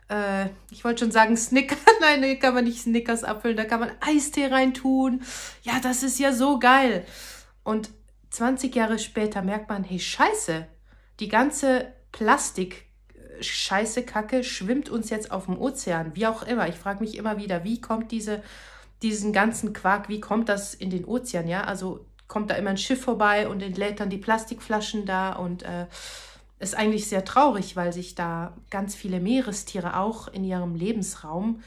äh, 0.09 0.49
ich 0.71 0.83
wollte 0.83 1.05
schon 1.05 1.11
sagen 1.11 1.37
Snickers, 1.37 1.79
nein, 2.01 2.21
da 2.21 2.35
kann 2.35 2.53
man 2.53 2.65
nicht 2.65 2.81
Snickers 2.81 3.23
abfüllen, 3.23 3.57
da 3.57 3.65
kann 3.65 3.79
man 3.79 3.91
Eistee 4.01 4.47
reintun. 4.47 5.23
Ja, 5.63 5.79
das 5.81 6.03
ist 6.03 6.19
ja 6.19 6.33
so 6.33 6.59
geil. 6.59 7.05
Und 7.63 7.89
20 8.31 8.75
Jahre 8.75 8.99
später 8.99 9.41
merkt 9.41 9.69
man, 9.69 9.83
hey, 9.83 9.99
scheiße, 9.99 10.67
die 11.19 11.29
ganze 11.29 11.93
Plastik, 12.11 12.85
Scheiße, 13.41 14.03
Kacke 14.03 14.43
schwimmt 14.43 14.89
uns 14.89 15.09
jetzt 15.09 15.31
auf 15.31 15.45
dem 15.45 15.57
Ozean, 15.59 16.15
wie 16.15 16.27
auch 16.27 16.43
immer. 16.43 16.67
Ich 16.69 16.75
frage 16.75 17.01
mich 17.01 17.17
immer 17.17 17.37
wieder, 17.37 17.63
wie 17.63 17.81
kommt 17.81 18.11
diese, 18.11 18.41
diesen 19.01 19.33
ganzen 19.33 19.73
Quark, 19.73 20.09
wie 20.09 20.19
kommt 20.21 20.49
das 20.49 20.73
in 20.73 20.89
den 20.89 21.05
Ozean, 21.05 21.47
ja? 21.47 21.63
Also 21.63 22.05
kommt 22.27 22.49
da 22.49 22.55
immer 22.55 22.71
ein 22.71 22.77
Schiff 22.77 23.01
vorbei 23.01 23.47
und 23.47 23.61
entlädt 23.61 23.99
dann 23.99 24.09
die 24.09 24.17
Plastikflaschen 24.17 25.05
da 25.05 25.33
und 25.33 25.63
äh, 25.63 25.87
ist 26.59 26.75
eigentlich 26.75 27.07
sehr 27.07 27.25
traurig, 27.25 27.75
weil 27.75 27.93
sich 27.93 28.15
da 28.15 28.55
ganz 28.69 28.95
viele 28.95 29.19
Meerestiere 29.19 29.97
auch 29.97 30.27
in 30.27 30.43
ihrem 30.43 30.75
Lebensraum, 30.75 31.61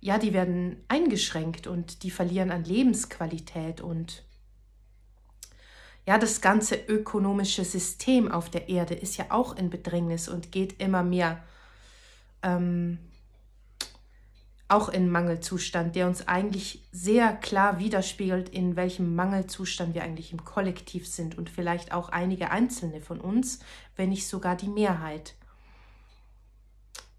ja, 0.00 0.18
die 0.18 0.32
werden 0.32 0.84
eingeschränkt 0.88 1.66
und 1.66 2.02
die 2.02 2.10
verlieren 2.10 2.50
an 2.50 2.64
Lebensqualität 2.64 3.80
und 3.80 4.24
ja, 6.06 6.18
das 6.18 6.40
ganze 6.40 6.76
ökonomische 6.76 7.64
System 7.64 8.30
auf 8.30 8.48
der 8.48 8.68
Erde 8.68 8.94
ist 8.94 9.16
ja 9.16 9.26
auch 9.30 9.56
in 9.56 9.70
Bedrängnis 9.70 10.28
und 10.28 10.52
geht 10.52 10.80
immer 10.80 11.02
mehr 11.02 11.42
ähm, 12.42 12.98
auch 14.68 14.88
in 14.88 15.08
Mangelzustand, 15.08 15.94
der 15.94 16.08
uns 16.08 16.26
eigentlich 16.26 16.82
sehr 16.90 17.32
klar 17.32 17.78
widerspiegelt, 17.78 18.48
in 18.48 18.74
welchem 18.74 19.14
Mangelzustand 19.14 19.94
wir 19.94 20.02
eigentlich 20.02 20.32
im 20.32 20.44
Kollektiv 20.44 21.06
sind 21.06 21.38
und 21.38 21.50
vielleicht 21.50 21.92
auch 21.92 22.08
einige 22.08 22.50
Einzelne 22.50 23.00
von 23.00 23.20
uns, 23.20 23.60
wenn 23.94 24.08
nicht 24.08 24.26
sogar 24.26 24.56
die 24.56 24.68
Mehrheit. 24.68 25.34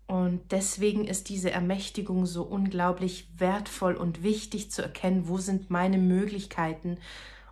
Und 0.07 0.51
deswegen 0.51 1.05
ist 1.05 1.29
diese 1.29 1.51
Ermächtigung 1.51 2.25
so 2.25 2.43
unglaublich 2.43 3.27
wertvoll 3.37 3.95
und 3.95 4.23
wichtig 4.23 4.71
zu 4.71 4.81
erkennen, 4.81 5.27
wo 5.27 5.37
sind 5.37 5.69
meine 5.69 5.97
Möglichkeiten. 5.97 6.97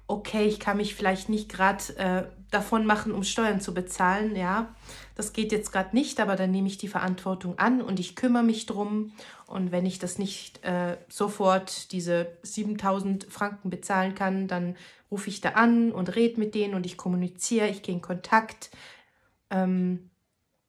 Okay, 0.08 0.46
ich 0.46 0.60
kann 0.60 0.78
mich 0.78 0.94
vielleicht 0.94 1.30
nicht 1.30 1.50
gerade 1.50 1.98
äh, 1.98 2.24
davon 2.52 2.86
machen, 2.86 3.12
um 3.12 3.24
Steuern 3.24 3.60
zu 3.60 3.74
bezahlen, 3.74 4.36
ja, 4.36 4.74
das 5.16 5.34
geht 5.34 5.52
jetzt 5.52 5.72
gerade 5.72 5.96
nicht, 5.96 6.20
aber 6.20 6.36
dann 6.36 6.52
nehme 6.52 6.68
ich 6.68 6.78
die 6.78 6.88
Verantwortung 6.88 7.58
an 7.58 7.82
und 7.82 8.00
ich 8.00 8.16
kümmere 8.16 8.44
mich 8.44 8.66
drum. 8.66 9.14
Und 9.48 9.72
wenn 9.72 9.86
ich 9.86 9.98
das 9.98 10.18
nicht 10.20 10.64
äh, 10.64 10.98
sofort 11.10 11.92
diese 11.92 12.28
7000 12.44 13.26
Franken 13.26 13.70
bezahlen 13.70 14.14
kann, 14.14 14.48
dann 14.48 14.76
rufe 15.10 15.30
ich 15.30 15.42
da 15.42 15.50
an 15.52 15.92
und 15.92 16.16
rede 16.16 16.40
mit 16.40 16.54
denen 16.54 16.76
und 16.76 16.86
ich 16.86 16.98
kommuniziere, 16.98 17.70
ich 17.70 17.82
gehe 17.82 17.96
in 17.96 18.02
Kontakt. 18.02 18.72
Ähm, 19.50 20.10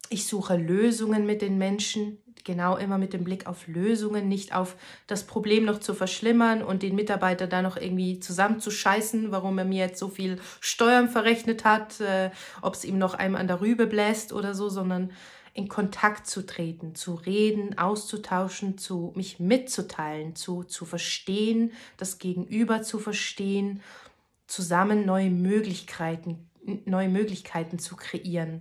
ich 0.08 0.26
suche 0.26 0.56
Lösungen 0.56 1.26
mit 1.26 1.42
den 1.42 1.58
Menschen, 1.58 2.18
genau 2.44 2.76
immer 2.76 2.98
mit 2.98 3.12
dem 3.12 3.24
Blick 3.24 3.46
auf 3.46 3.66
Lösungen, 3.66 4.28
nicht 4.28 4.54
auf 4.54 4.76
das 5.06 5.24
Problem 5.24 5.64
noch 5.64 5.80
zu 5.80 5.94
verschlimmern 5.94 6.62
und 6.62 6.82
den 6.82 6.94
Mitarbeiter 6.94 7.46
da 7.46 7.62
noch 7.62 7.76
irgendwie 7.76 8.20
zusammenzuscheißen, 8.20 9.32
warum 9.32 9.58
er 9.58 9.64
mir 9.64 9.86
jetzt 9.86 9.98
so 9.98 10.08
viel 10.08 10.38
Steuern 10.60 11.08
verrechnet 11.08 11.64
hat, 11.64 12.00
äh, 12.00 12.30
ob 12.62 12.74
es 12.74 12.84
ihm 12.84 12.98
noch 12.98 13.14
einem 13.14 13.36
an 13.36 13.48
der 13.48 13.60
Rübe 13.60 13.86
bläst 13.86 14.32
oder 14.32 14.54
so, 14.54 14.68
sondern 14.68 15.12
in 15.56 15.68
Kontakt 15.68 16.26
zu 16.26 16.44
treten, 16.44 16.94
zu 16.94 17.14
reden, 17.14 17.78
auszutauschen, 17.78 18.76
zu 18.76 19.12
mich 19.16 19.40
mitzuteilen, 19.40 20.36
zu, 20.36 20.64
zu 20.64 20.84
verstehen, 20.84 21.72
das 21.96 22.18
Gegenüber 22.18 22.82
zu 22.82 22.98
verstehen, 22.98 23.80
zusammen 24.46 25.06
neue 25.06 25.30
Möglichkeiten, 25.30 26.50
neue 26.84 27.08
Möglichkeiten 27.08 27.78
zu 27.78 27.96
kreieren. 27.96 28.60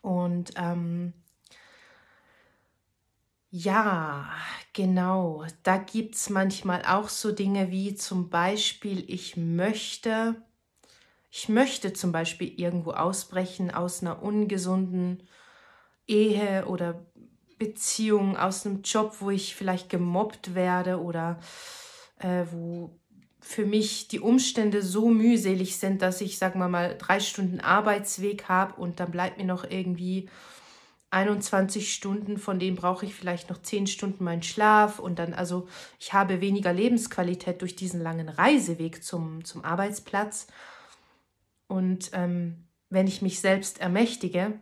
Und 0.00 0.52
ähm, 0.56 1.12
ja, 3.50 4.28
genau, 4.74 5.46
da 5.62 5.78
gibt 5.78 6.14
es 6.16 6.28
manchmal 6.28 6.84
auch 6.84 7.08
so 7.08 7.32
Dinge 7.32 7.70
wie 7.70 7.94
zum 7.94 8.28
Beispiel, 8.28 9.04
ich 9.08 9.36
möchte, 9.36 10.36
ich 11.30 11.48
möchte 11.48 11.92
zum 11.92 12.12
Beispiel 12.12 12.52
irgendwo 12.60 12.90
ausbrechen 12.90 13.70
aus 13.70 14.02
einer 14.02 14.22
ungesunden 14.22 15.22
Ehe 16.06 16.66
oder 16.66 17.06
Beziehung, 17.58 18.36
aus 18.36 18.66
einem 18.66 18.82
Job, 18.82 19.16
wo 19.20 19.30
ich 19.30 19.56
vielleicht 19.56 19.88
gemobbt 19.88 20.54
werde 20.54 21.00
oder 21.00 21.40
äh, 22.18 22.44
wo 22.52 22.98
für 23.40 23.64
mich 23.64 24.08
die 24.08 24.20
Umstände 24.20 24.82
so 24.82 25.08
mühselig 25.08 25.78
sind, 25.78 26.02
dass 26.02 26.20
ich, 26.20 26.38
sagen 26.38 26.60
wir 26.60 26.68
mal, 26.68 26.96
drei 26.98 27.18
Stunden 27.18 27.60
Arbeitsweg 27.60 28.48
habe 28.48 28.74
und 28.74 29.00
dann 29.00 29.10
bleibt 29.10 29.38
mir 29.38 29.44
noch 29.44 29.64
irgendwie 29.64 30.28
21 31.10 31.92
Stunden, 31.92 32.36
von 32.36 32.58
denen 32.58 32.76
brauche 32.76 33.06
ich 33.06 33.14
vielleicht 33.14 33.48
noch 33.48 33.62
10 33.62 33.86
Stunden 33.86 34.24
meinen 34.24 34.42
Schlaf 34.42 34.98
und 34.98 35.18
dann, 35.18 35.32
also 35.32 35.66
ich 35.98 36.12
habe 36.12 36.40
weniger 36.40 36.72
Lebensqualität 36.72 37.62
durch 37.62 37.76
diesen 37.76 38.02
langen 38.02 38.28
Reiseweg 38.28 39.02
zum, 39.02 39.44
zum 39.44 39.64
Arbeitsplatz. 39.64 40.48
Und 41.66 42.10
ähm, 42.12 42.68
wenn 42.90 43.06
ich 43.06 43.22
mich 43.22 43.40
selbst 43.40 43.80
ermächtige, 43.80 44.60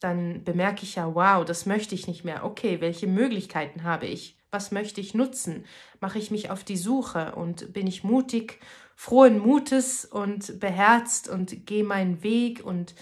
dann 0.00 0.44
bemerke 0.44 0.82
ich 0.82 0.96
ja, 0.96 1.14
wow, 1.14 1.44
das 1.44 1.66
möchte 1.66 1.94
ich 1.94 2.06
nicht 2.06 2.24
mehr. 2.24 2.44
Okay, 2.44 2.80
welche 2.80 3.06
Möglichkeiten 3.06 3.84
habe 3.84 4.06
ich? 4.06 4.38
Was 4.50 4.70
möchte 4.70 5.00
ich 5.00 5.14
nutzen? 5.14 5.64
Mache 6.00 6.18
ich 6.18 6.30
mich 6.30 6.50
auf 6.50 6.64
die 6.64 6.76
Suche 6.76 7.34
und 7.34 7.72
bin 7.72 7.86
ich 7.86 8.04
mutig, 8.04 8.60
frohen 8.94 9.38
Mutes 9.38 10.04
und 10.04 10.60
beherzt 10.60 11.28
und 11.28 11.66
gehe 11.66 11.84
meinen 11.84 12.22
Weg 12.22 12.64
und 12.64 12.94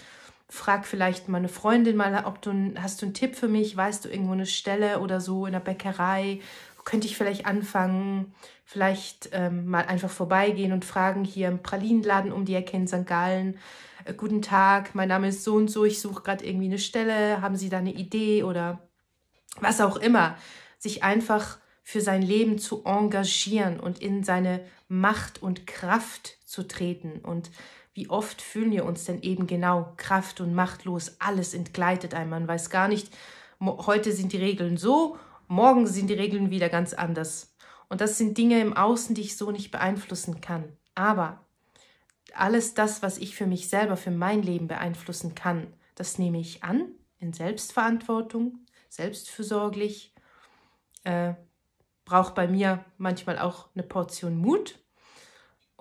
frag 0.53 0.85
vielleicht 0.85 1.29
meine 1.29 1.49
Freundin 1.49 1.95
mal, 1.95 2.25
ob 2.25 2.39
du 2.41 2.73
hast 2.77 3.01
du 3.01 3.07
einen 3.07 3.15
Tipp 3.15 3.35
für 3.35 3.47
mich? 3.47 3.75
Weißt 3.75 4.05
du 4.05 4.09
irgendwo 4.09 4.33
eine 4.33 4.45
Stelle 4.45 4.99
oder 4.99 5.19
so 5.19 5.47
in 5.47 5.53
der 5.53 5.59
Bäckerei? 5.59 6.41
Könnte 6.85 7.07
ich 7.07 7.17
vielleicht 7.17 7.47
anfangen? 7.47 8.35
Vielleicht 8.63 9.29
ähm, 9.33 9.65
mal 9.65 9.85
einfach 9.85 10.11
vorbeigehen 10.11 10.71
und 10.71 10.85
fragen 10.85 11.23
hier 11.23 11.47
im 11.47 11.63
Pralinenladen 11.63 12.31
um 12.31 12.45
die 12.45 12.55
Ecke 12.55 12.77
in 12.77 12.87
St. 12.87 13.07
Gallen 13.07 13.57
äh, 14.05 14.13
guten 14.13 14.43
Tag, 14.43 14.93
mein 14.93 15.09
Name 15.09 15.29
ist 15.29 15.43
so 15.43 15.55
und 15.55 15.69
so, 15.69 15.85
ich 15.85 15.99
suche 15.99 16.21
gerade 16.21 16.45
irgendwie 16.45 16.67
eine 16.67 16.79
Stelle, 16.79 17.41
haben 17.41 17.55
Sie 17.55 17.69
da 17.69 17.79
eine 17.79 17.93
Idee 17.93 18.43
oder 18.43 18.87
was 19.59 19.81
auch 19.81 19.97
immer, 19.97 20.37
sich 20.77 21.03
einfach 21.03 21.57
für 21.81 22.01
sein 22.01 22.21
Leben 22.21 22.59
zu 22.59 22.83
engagieren 22.85 23.79
und 23.79 23.99
in 23.99 24.23
seine 24.23 24.61
Macht 24.87 25.41
und 25.41 25.65
Kraft 25.65 26.37
zu 26.45 26.67
treten. 26.67 27.19
Und 27.23 27.49
wie 27.93 28.09
oft 28.09 28.41
fühlen 28.41 28.71
wir 28.71 28.85
uns 28.85 29.05
denn 29.05 29.21
eben 29.21 29.47
genau 29.47 29.93
kraft- 29.97 30.41
und 30.41 30.53
machtlos? 30.53 31.15
Alles 31.19 31.53
entgleitet 31.53 32.13
einem. 32.13 32.31
Man 32.31 32.47
weiß 32.47 32.69
gar 32.69 32.87
nicht, 32.87 33.15
heute 33.59 34.11
sind 34.11 34.33
die 34.33 34.37
Regeln 34.37 34.77
so, 34.77 35.17
morgen 35.47 35.85
sind 35.85 36.09
die 36.09 36.15
Regeln 36.15 36.49
wieder 36.49 36.69
ganz 36.69 36.93
anders. 36.93 37.55
Und 37.89 38.01
das 38.01 38.17
sind 38.17 38.37
Dinge 38.37 38.59
im 38.59 38.75
Außen, 38.75 39.13
die 39.13 39.21
ich 39.21 39.37
so 39.37 39.51
nicht 39.51 39.69
beeinflussen 39.69 40.41
kann. 40.41 40.75
Aber 40.95 41.45
alles 42.33 42.73
das, 42.73 43.03
was 43.03 43.19
ich 43.19 43.35
für 43.35 43.45
mich 43.45 43.69
selber, 43.69 43.95
für 43.95 44.11
mein 44.11 44.41
Leben 44.41 44.67
beeinflussen 44.67 45.35
kann, 45.35 45.67
das 45.93 46.17
nehme 46.17 46.39
ich 46.39 46.63
an 46.63 46.91
in 47.19 47.33
Selbstverantwortung, 47.33 48.65
selbstfürsorglich. 48.89 50.13
Äh, 51.03 51.35
braucht 52.05 52.35
bei 52.35 52.47
mir 52.47 52.83
manchmal 52.97 53.39
auch 53.39 53.69
eine 53.75 53.83
Portion 53.83 54.37
Mut 54.37 54.82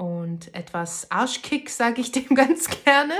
und 0.02 0.52
etwas 0.52 1.08
Arschkick, 1.12 1.70
sage 1.70 2.00
ich 2.00 2.10
dem 2.12 2.34
ganz 2.34 2.68
gerne. 2.84 3.14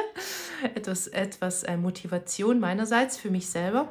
Etwas, 0.75 1.07
etwas 1.07 1.62
äh, 1.62 1.77
Motivation 1.77 2.59
meinerseits 2.59 3.17
für 3.17 3.31
mich 3.31 3.49
selber. 3.49 3.89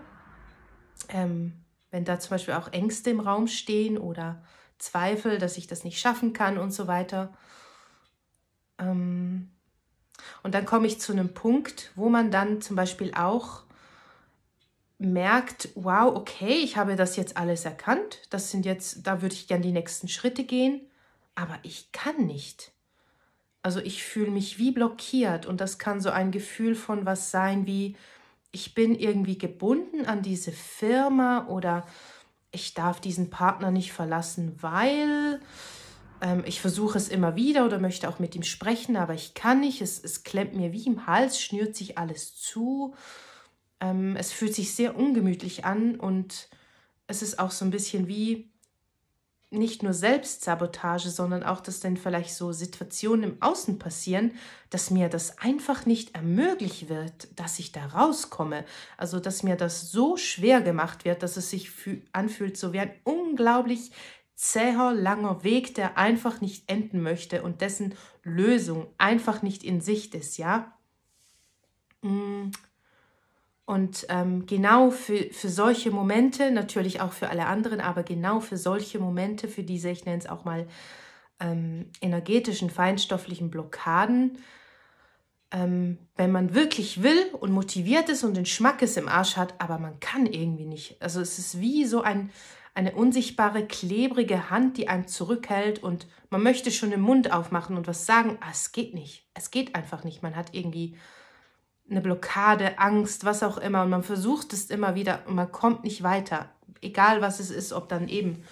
Ähm, 1.07 1.53
wenn 1.89 2.03
da 2.03 2.19
zum 2.19 2.31
Beispiel 2.31 2.53
auch 2.53 2.73
Ängste 2.73 3.09
im 3.11 3.21
Raum 3.21 3.47
stehen 3.47 3.97
oder 3.97 4.43
Zweifel, 4.77 5.37
dass 5.37 5.55
ich 5.55 5.67
das 5.67 5.85
nicht 5.85 5.99
schaffen 6.01 6.33
kann 6.33 6.57
und 6.57 6.71
so 6.71 6.87
weiter, 6.87 7.31
ähm, 8.77 9.51
und 10.43 10.53
dann 10.53 10.65
komme 10.65 10.85
ich 10.85 10.99
zu 10.99 11.13
einem 11.13 11.33
Punkt, 11.33 11.91
wo 11.95 12.09
man 12.09 12.29
dann 12.29 12.59
zum 12.59 12.75
Beispiel 12.75 13.13
auch 13.13 13.63
merkt, 14.97 15.69
wow, 15.75 16.13
okay, 16.13 16.59
ich 16.61 16.75
habe 16.75 16.97
das 16.97 17.15
jetzt 17.15 17.37
alles 17.37 17.63
erkannt, 17.63 18.19
das 18.31 18.51
sind 18.51 18.65
jetzt, 18.65 19.07
da 19.07 19.21
würde 19.21 19.33
ich 19.33 19.47
gerne 19.47 19.63
die 19.63 19.71
nächsten 19.71 20.09
Schritte 20.09 20.43
gehen, 20.43 20.81
aber 21.35 21.57
ich 21.63 21.93
kann 21.93 22.25
nicht. 22.25 22.70
Also 23.63 23.79
ich 23.79 24.03
fühle 24.03 24.31
mich 24.31 24.57
wie 24.57 24.71
blockiert 24.71 25.45
und 25.45 25.61
das 25.61 25.77
kann 25.77 26.01
so 26.01 26.09
ein 26.09 26.31
Gefühl 26.31 26.75
von 26.75 27.05
was 27.05 27.31
sein 27.31 27.67
wie, 27.67 27.95
ich 28.51 28.73
bin 28.73 28.95
irgendwie 28.95 29.37
gebunden 29.37 30.05
an 30.05 30.21
diese 30.21 30.51
Firma 30.51 31.47
oder 31.47 31.85
ich 32.51 32.73
darf 32.73 32.99
diesen 32.99 33.29
Partner 33.29 33.71
nicht 33.71 33.93
verlassen, 33.93 34.57
weil 34.61 35.39
ähm, 36.21 36.43
ich 36.45 36.61
versuche 36.61 36.97
es 36.97 37.09
immer 37.09 37.35
wieder 37.35 37.65
oder 37.65 37.79
möchte 37.79 38.09
auch 38.09 38.19
mit 38.19 38.35
ihm 38.35 38.43
sprechen, 38.43 38.97
aber 38.97 39.13
ich 39.13 39.33
kann 39.33 39.59
nicht. 39.61 39.81
Es, 39.81 40.03
es 40.03 40.23
klemmt 40.23 40.55
mir 40.55 40.73
wie 40.73 40.85
im 40.85 41.07
Hals, 41.07 41.41
schnürt 41.41 41.75
sich 41.75 41.97
alles 41.97 42.35
zu. 42.35 42.93
Ähm, 43.79 44.15
es 44.15 44.31
fühlt 44.31 44.53
sich 44.53 44.75
sehr 44.75 44.95
ungemütlich 44.97 45.65
an 45.65 45.99
und 45.99 46.49
es 47.07 47.21
ist 47.21 47.39
auch 47.39 47.51
so 47.51 47.65
ein 47.65 47.71
bisschen 47.71 48.07
wie 48.07 48.50
nicht 49.51 49.83
nur 49.83 49.93
Selbstsabotage, 49.93 51.09
sondern 51.09 51.43
auch, 51.43 51.59
dass 51.59 51.81
dann 51.81 51.97
vielleicht 51.97 52.33
so 52.33 52.53
Situationen 52.53 53.31
im 53.31 53.41
Außen 53.41 53.79
passieren, 53.79 54.31
dass 54.69 54.91
mir 54.91 55.09
das 55.09 55.37
einfach 55.39 55.85
nicht 55.85 56.15
ermöglicht 56.15 56.87
wird, 56.87 57.27
dass 57.37 57.59
ich 57.59 57.73
da 57.73 57.85
rauskomme. 57.87 58.63
Also, 58.97 59.19
dass 59.19 59.43
mir 59.43 59.57
das 59.57 59.91
so 59.91 60.15
schwer 60.15 60.61
gemacht 60.61 61.03
wird, 61.03 61.21
dass 61.21 61.35
es 61.35 61.49
sich 61.49 61.69
anfühlt, 62.13 62.57
so 62.57 62.71
wie 62.71 62.79
ein 62.79 62.93
unglaublich 63.03 63.91
zäher, 64.35 64.93
langer 64.93 65.43
Weg, 65.43 65.75
der 65.75 65.97
einfach 65.97 66.39
nicht 66.41 66.69
enden 66.71 67.01
möchte 67.01 67.43
und 67.43 67.61
dessen 67.61 67.93
Lösung 68.23 68.87
einfach 68.97 69.41
nicht 69.41 69.63
in 69.63 69.81
Sicht 69.81 70.15
ist, 70.15 70.37
ja? 70.37 70.73
Und 73.71 74.05
ähm, 74.09 74.47
genau 74.47 74.89
für, 74.89 75.31
für 75.31 75.47
solche 75.47 75.91
Momente, 75.91 76.51
natürlich 76.51 76.99
auch 76.99 77.13
für 77.13 77.29
alle 77.29 77.45
anderen, 77.45 77.79
aber 77.79 78.03
genau 78.03 78.41
für 78.41 78.57
solche 78.57 78.99
Momente, 78.99 79.47
für 79.47 79.63
diese, 79.63 79.89
ich 79.89 80.03
nenne 80.03 80.17
es 80.17 80.27
auch 80.27 80.43
mal 80.43 80.67
ähm, 81.39 81.89
energetischen, 82.01 82.69
feinstofflichen 82.69 83.49
Blockaden, 83.49 84.39
ähm, 85.51 85.99
wenn 86.17 86.33
man 86.33 86.53
wirklich 86.53 87.01
will 87.01 87.27
und 87.39 87.53
motiviert 87.53 88.09
ist 88.09 88.25
und 88.25 88.35
den 88.35 88.45
Schmackes 88.45 88.97
im 88.97 89.07
Arsch 89.07 89.37
hat, 89.37 89.53
aber 89.59 89.79
man 89.79 90.01
kann 90.01 90.25
irgendwie 90.25 90.65
nicht. 90.65 91.01
Also 91.01 91.21
es 91.21 91.39
ist 91.39 91.61
wie 91.61 91.85
so 91.85 92.01
ein, 92.01 92.29
eine 92.73 92.91
unsichtbare, 92.91 93.65
klebrige 93.65 94.49
Hand, 94.49 94.75
die 94.79 94.89
einen 94.89 95.07
zurückhält 95.07 95.81
und 95.81 96.07
man 96.29 96.43
möchte 96.43 96.71
schon 96.71 96.91
den 96.91 96.99
Mund 96.99 97.31
aufmachen 97.31 97.77
und 97.77 97.87
was 97.87 98.05
sagen, 98.05 98.37
ah, 98.41 98.51
es 98.51 98.73
geht 98.73 98.93
nicht. 98.93 99.29
Es 99.33 99.49
geht 99.49 99.75
einfach 99.75 100.03
nicht. 100.03 100.21
Man 100.21 100.35
hat 100.35 100.53
irgendwie 100.53 100.97
eine 101.89 102.01
Blockade, 102.01 102.79
Angst, 102.79 103.25
was 103.25 103.43
auch 103.43 103.57
immer. 103.57 103.83
Und 103.83 103.89
man 103.89 104.03
versucht 104.03 104.53
es 104.53 104.69
immer 104.69 104.95
wieder 104.95 105.19
und 105.27 105.35
man 105.35 105.51
kommt 105.51 105.83
nicht 105.83 106.03
weiter. 106.03 106.49
Egal 106.81 107.21
was 107.21 107.39
es 107.39 107.51
ist, 107.51 107.73
ob 107.73 107.89
dann 107.89 108.07
eben 108.07 108.43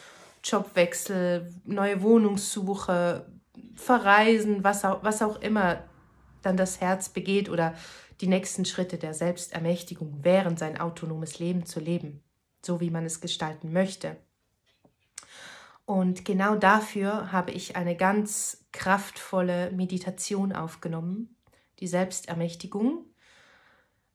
Jobwechsel, 0.43 1.53
neue 1.65 2.01
Wohnungssuche, 2.01 3.25
Verreisen, 3.75 4.63
was 4.63 4.85
auch, 4.85 5.03
was 5.03 5.21
auch 5.21 5.41
immer 5.41 5.83
dann 6.41 6.57
das 6.57 6.81
Herz 6.81 7.09
begeht 7.09 7.49
oder 7.49 7.73
die 8.21 8.27
nächsten 8.27 8.65
Schritte 8.65 8.97
der 8.97 9.13
Selbstermächtigung 9.13 10.19
während 10.21 10.59
sein 10.59 10.79
autonomes 10.79 11.39
Leben 11.39 11.65
zu 11.65 11.79
leben, 11.79 12.21
so 12.65 12.79
wie 12.81 12.89
man 12.89 13.05
es 13.05 13.21
gestalten 13.21 13.71
möchte. 13.71 14.17
Und 15.85 16.23
genau 16.23 16.55
dafür 16.55 17.31
habe 17.31 17.51
ich 17.51 17.75
eine 17.75 17.95
ganz 17.95 18.65
kraftvolle 18.71 19.71
Meditation 19.71 20.53
aufgenommen, 20.53 21.35
die 21.79 21.87
Selbstermächtigung, 21.87 23.05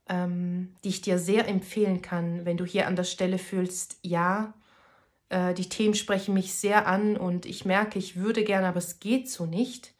ähm, 0.08 0.75
die 0.84 0.90
ich 0.90 1.00
dir 1.00 1.18
sehr 1.18 1.49
empfehlen 1.49 2.02
kann, 2.02 2.44
wenn 2.44 2.56
du 2.56 2.64
hier 2.64 2.87
an 2.87 2.96
der 2.96 3.04
Stelle 3.04 3.38
fühlst, 3.38 3.99
ja, 4.02 4.54
äh, 5.30 5.54
die 5.54 5.68
Themen 5.68 5.94
sprechen 5.94 6.34
mich 6.34 6.54
sehr 6.54 6.87
an 6.87 7.16
und 7.16 7.46
ich 7.46 7.64
merke, 7.64 7.99
ich 7.99 8.16
würde 8.16 8.44
gerne, 8.44 8.68
aber 8.68 8.78
es 8.78 9.00
geht 9.00 9.30
so 9.30 9.46
nicht. 9.46 9.94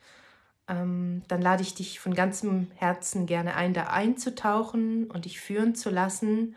Ähm, 0.68 1.23
dann 1.28 1.42
lade 1.42 1.62
ich 1.62 1.75
dich 1.75 2.00
von 2.00 2.14
ganzem 2.14 2.70
Herzen 2.75 3.26
gerne 3.26 3.54
ein, 3.54 3.75
da 3.75 3.84
einzutauchen 3.84 5.11
und 5.11 5.26
dich 5.26 5.40
führen 5.40 5.75
zu 5.75 5.90
lassen, 5.90 6.56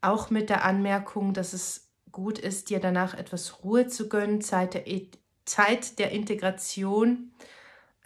auch 0.00 0.30
mit 0.30 0.48
der 0.48 0.64
Anmerkung, 0.64 1.34
dass 1.34 1.52
es 1.52 1.90
gut 2.12 2.38
ist, 2.38 2.70
dir 2.70 2.80
danach 2.80 3.14
etwas 3.14 3.62
Ruhe 3.62 3.86
zu 3.88 4.08
gönnen, 4.08 4.40
Zeit 4.40 4.74
der, 4.74 4.84
Zeit 5.44 5.98
der 5.98 6.12
Integration. 6.12 7.32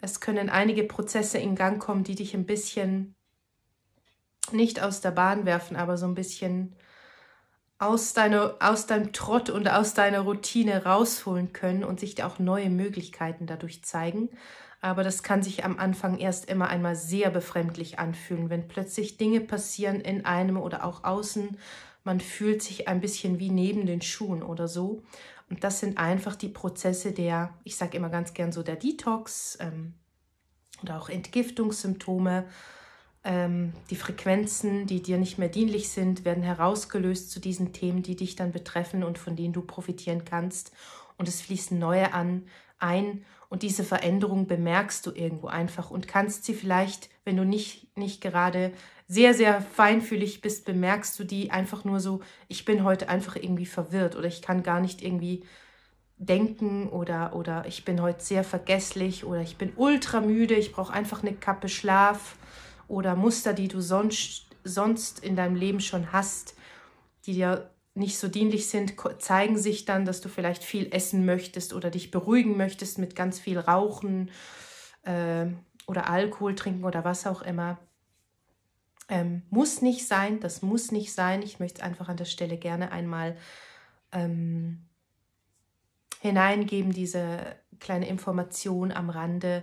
Es 0.01 0.19
können 0.19 0.49
einige 0.49 0.83
Prozesse 0.83 1.37
in 1.37 1.55
Gang 1.55 1.81
kommen, 1.81 2.03
die 2.03 2.15
dich 2.15 2.33
ein 2.33 2.45
bisschen 2.45 3.14
nicht 4.51 4.81
aus 4.81 5.01
der 5.01 5.11
Bahn 5.11 5.45
werfen, 5.45 5.75
aber 5.75 5.97
so 5.97 6.05
ein 6.05 6.15
bisschen 6.15 6.75
aus, 7.77 8.13
deiner, 8.13 8.55
aus 8.59 8.87
deinem 8.87 9.11
Trott 9.13 9.49
und 9.49 9.67
aus 9.69 9.93
deiner 9.93 10.21
Routine 10.21 10.85
rausholen 10.85 11.53
können 11.53 11.83
und 11.83 11.99
sich 11.99 12.23
auch 12.23 12.39
neue 12.39 12.69
Möglichkeiten 12.69 13.47
dadurch 13.47 13.83
zeigen. 13.83 14.29
Aber 14.81 15.03
das 15.03 15.23
kann 15.23 15.41
sich 15.41 15.65
am 15.65 15.79
Anfang 15.79 16.17
erst 16.17 16.49
immer 16.49 16.67
einmal 16.67 16.95
sehr 16.95 17.29
befremdlich 17.31 17.97
anfühlen, 17.99 18.49
wenn 18.49 18.67
plötzlich 18.67 19.17
Dinge 19.17 19.41
passieren 19.41 19.99
in 19.99 20.25
einem 20.25 20.57
oder 20.57 20.85
auch 20.85 21.03
außen. 21.03 21.57
Man 22.03 22.19
fühlt 22.19 22.61
sich 22.61 22.87
ein 22.87 23.01
bisschen 23.01 23.39
wie 23.39 23.49
neben 23.49 23.87
den 23.87 24.01
Schuhen 24.01 24.43
oder 24.43 24.67
so. 24.67 25.01
Und 25.49 25.63
das 25.63 25.79
sind 25.79 25.97
einfach 25.97 26.35
die 26.35 26.49
Prozesse 26.49 27.11
der, 27.11 27.53
ich 27.63 27.77
sage 27.77 27.97
immer 27.97 28.09
ganz 28.09 28.33
gern 28.33 28.51
so, 28.51 28.63
der 28.63 28.75
Detox 28.75 29.57
ähm, 29.59 29.95
oder 30.81 30.99
auch 30.99 31.09
Entgiftungssymptome 31.09 32.45
ähm, 33.25 33.73
die 33.89 33.95
Frequenzen, 33.95 34.85
die 34.85 35.01
dir 35.01 35.17
nicht 35.17 35.37
mehr 35.37 35.49
dienlich 35.49 35.89
sind, 35.89 36.23
werden 36.23 36.43
herausgelöst 36.43 37.31
zu 37.31 37.39
diesen 37.39 37.73
Themen, 37.73 38.03
die 38.03 38.15
dich 38.15 38.35
dann 38.35 38.51
betreffen 38.51 39.03
und 39.03 39.17
von 39.17 39.35
denen 39.35 39.53
du 39.53 39.61
profitieren 39.61 40.23
kannst. 40.23 40.71
Und 41.17 41.27
es 41.27 41.41
fließen 41.41 41.77
neue 41.77 42.13
an, 42.13 42.43
ein 42.77 43.25
und 43.49 43.63
diese 43.63 43.83
Veränderung 43.83 44.47
bemerkst 44.47 45.05
du 45.05 45.11
irgendwo 45.11 45.47
einfach 45.47 45.89
und 45.89 46.07
kannst 46.07 46.45
sie 46.45 46.53
vielleicht, 46.53 47.09
wenn 47.23 47.37
du 47.37 47.45
nicht, 47.45 47.97
nicht 47.97 48.21
gerade 48.21 48.71
sehr, 49.07 49.33
sehr 49.33 49.61
feinfühlig 49.61 50.41
bist, 50.41 50.65
bemerkst 50.65 51.17
du 51.19 51.23
die 51.23 51.51
einfach 51.51 51.83
nur 51.83 51.99
so, 51.99 52.21
ich 52.47 52.65
bin 52.65 52.83
heute 52.83 53.07
einfach 53.07 53.35
irgendwie 53.35 53.65
verwirrt 53.65 54.15
oder 54.15 54.27
ich 54.27 54.41
kann 54.41 54.63
gar 54.63 54.81
nicht 54.81 55.01
irgendwie 55.01 55.43
denken 56.17 56.89
oder, 56.89 57.35
oder 57.35 57.65
ich 57.67 57.85
bin 57.85 58.01
heute 58.01 58.23
sehr 58.23 58.43
vergesslich 58.43 59.25
oder 59.25 59.41
ich 59.41 59.57
bin 59.57 59.73
ultra 59.75 60.21
müde, 60.21 60.55
ich 60.55 60.71
brauche 60.71 60.93
einfach 60.93 61.23
eine 61.23 61.33
Kappe 61.33 61.69
Schlaf 61.69 62.35
oder 62.87 63.15
Muster, 63.15 63.53
die 63.53 63.67
du 63.67 63.81
sonst, 63.81 64.47
sonst 64.63 65.19
in 65.19 65.35
deinem 65.35 65.55
Leben 65.55 65.79
schon 65.79 66.11
hast, 66.11 66.55
die 67.25 67.33
dir 67.33 67.69
nicht 67.95 68.17
so 68.17 68.27
dienlich 68.27 68.69
sind, 68.69 68.95
zeigen 69.19 69.57
sich 69.57 69.85
dann, 69.85 70.05
dass 70.05 70.21
du 70.21 70.29
vielleicht 70.29 70.63
viel 70.63 70.93
essen 70.93 71.25
möchtest 71.25 71.73
oder 71.73 71.89
dich 71.89 72.11
beruhigen 72.11 72.57
möchtest 72.57 72.99
mit 72.99 73.15
ganz 73.15 73.39
viel 73.39 73.57
Rauchen 73.57 74.31
äh, 75.03 75.47
oder 75.87 76.09
Alkohol 76.09 76.55
trinken 76.55 76.83
oder 76.83 77.05
was 77.05 77.25
auch 77.25 77.41
immer. 77.41 77.79
Ähm, 79.07 79.43
muss 79.49 79.81
nicht 79.81 80.07
sein, 80.07 80.39
das 80.39 80.61
muss 80.61 80.91
nicht 80.91 81.13
sein. 81.13 81.41
Ich 81.41 81.59
möchte 81.59 81.83
einfach 81.83 82.09
an 82.09 82.17
der 82.17 82.25
Stelle 82.25 82.57
gerne 82.57 82.91
einmal 82.91 83.37
ähm, 84.11 84.85
hineingeben, 86.21 86.91
diese 86.91 87.55
kleine 87.79 88.09
Information 88.09 88.91
am 88.91 89.09
Rande, 89.09 89.61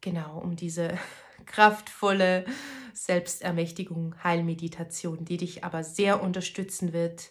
genau, 0.00 0.38
um 0.38 0.56
diese 0.56 0.98
kraftvolle 1.46 2.44
Selbstermächtigung, 2.92 4.14
Heilmeditation, 4.22 5.24
die 5.24 5.36
dich 5.36 5.64
aber 5.64 5.84
sehr 5.84 6.22
unterstützen 6.22 6.92
wird, 6.92 7.30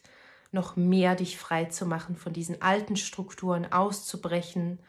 noch 0.52 0.76
mehr 0.76 1.15
dich 1.15 1.38
frei 1.38 1.65
zu 1.65 1.86
machen, 1.86 2.15
von 2.15 2.34
diesen 2.34 2.62
alten 2.62 2.95
Strukturen 2.95 3.72
auszubrechen 3.72 4.80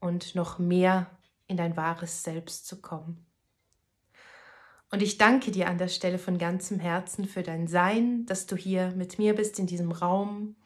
und 0.00 0.34
noch 0.34 0.58
mehr 0.58 1.10
in 1.46 1.56
dein 1.56 1.76
wahres 1.76 2.22
Selbst 2.22 2.66
zu 2.66 2.80
kommen. 2.80 3.26
Und 4.90 5.02
ich 5.02 5.18
danke 5.18 5.50
dir 5.50 5.68
an 5.68 5.78
der 5.78 5.88
Stelle 5.88 6.18
von 6.18 6.38
ganzem 6.38 6.78
Herzen 6.78 7.26
für 7.26 7.42
dein 7.42 7.66
Sein, 7.66 8.24
dass 8.26 8.46
du 8.46 8.56
hier 8.56 8.92
mit 8.92 9.18
mir 9.18 9.34
bist 9.34 9.58
in 9.58 9.66
diesem 9.66 9.90
Raum. 9.90 10.56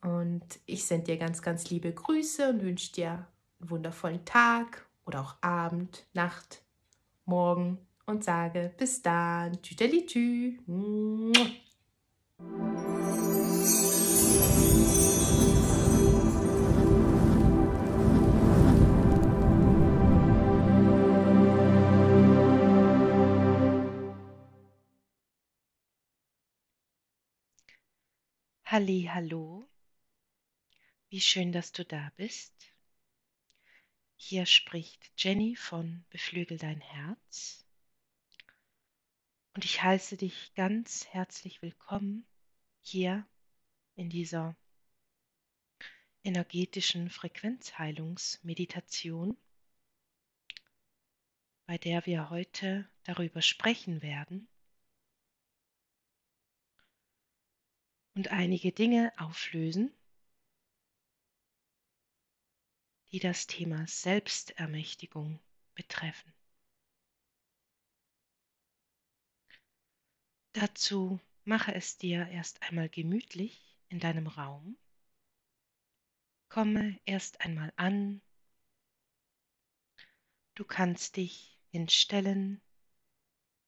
Und 0.00 0.44
ich 0.64 0.86
sende 0.86 1.06
dir 1.06 1.16
ganz, 1.18 1.42
ganz 1.42 1.68
liebe 1.68 1.92
Grüße 1.92 2.48
und 2.48 2.62
wünsche 2.62 2.92
dir 2.92 3.26
einen 3.60 3.70
wundervollen 3.70 4.24
Tag 4.24 4.86
oder 5.04 5.20
auch 5.20 5.36
Abend, 5.40 6.06
Nacht, 6.14 6.62
morgen 7.26 7.78
und 8.06 8.24
sage 8.24 8.72
bis 8.78 9.02
dann. 9.02 9.60
Tschüdelitü. 9.62 10.58
Halli, 28.64 29.08
hallo. 29.12 29.68
Wie 31.08 31.20
schön, 31.20 31.52
dass 31.52 31.72
du 31.72 31.84
da 31.84 32.10
bist. 32.16 32.75
Hier 34.16 34.46
spricht 34.46 35.12
Jenny 35.16 35.56
von 35.56 36.04
Beflügel 36.10 36.58
dein 36.58 36.80
Herz. 36.80 37.64
Und 39.54 39.64
ich 39.64 39.82
heiße 39.82 40.16
dich 40.16 40.52
ganz 40.54 41.06
herzlich 41.06 41.62
willkommen 41.62 42.26
hier 42.82 43.26
in 43.94 44.10
dieser 44.10 44.56
energetischen 46.24 47.10
Frequenzheilungsmeditation. 47.10 49.36
bei 51.66 51.78
der 51.78 52.06
wir 52.06 52.30
heute 52.30 52.88
darüber 53.02 53.42
sprechen 53.42 54.00
werden 54.00 54.48
und 58.14 58.28
einige 58.28 58.72
Dinge 58.72 59.12
auflösen, 59.18 59.92
die 63.12 63.18
das 63.18 63.46
Thema 63.46 63.86
Selbstermächtigung 63.86 65.38
betreffen. 65.74 66.32
Dazu 70.52 71.20
mache 71.44 71.74
es 71.74 71.98
dir 71.98 72.26
erst 72.28 72.62
einmal 72.62 72.88
gemütlich 72.88 73.76
in 73.88 74.00
deinem 74.00 74.26
Raum. 74.26 74.78
Komme 76.48 76.98
erst 77.04 77.40
einmal 77.42 77.72
an. 77.76 78.22
Du 80.54 80.64
kannst 80.64 81.16
dich 81.16 81.58
hinstellen 81.70 82.62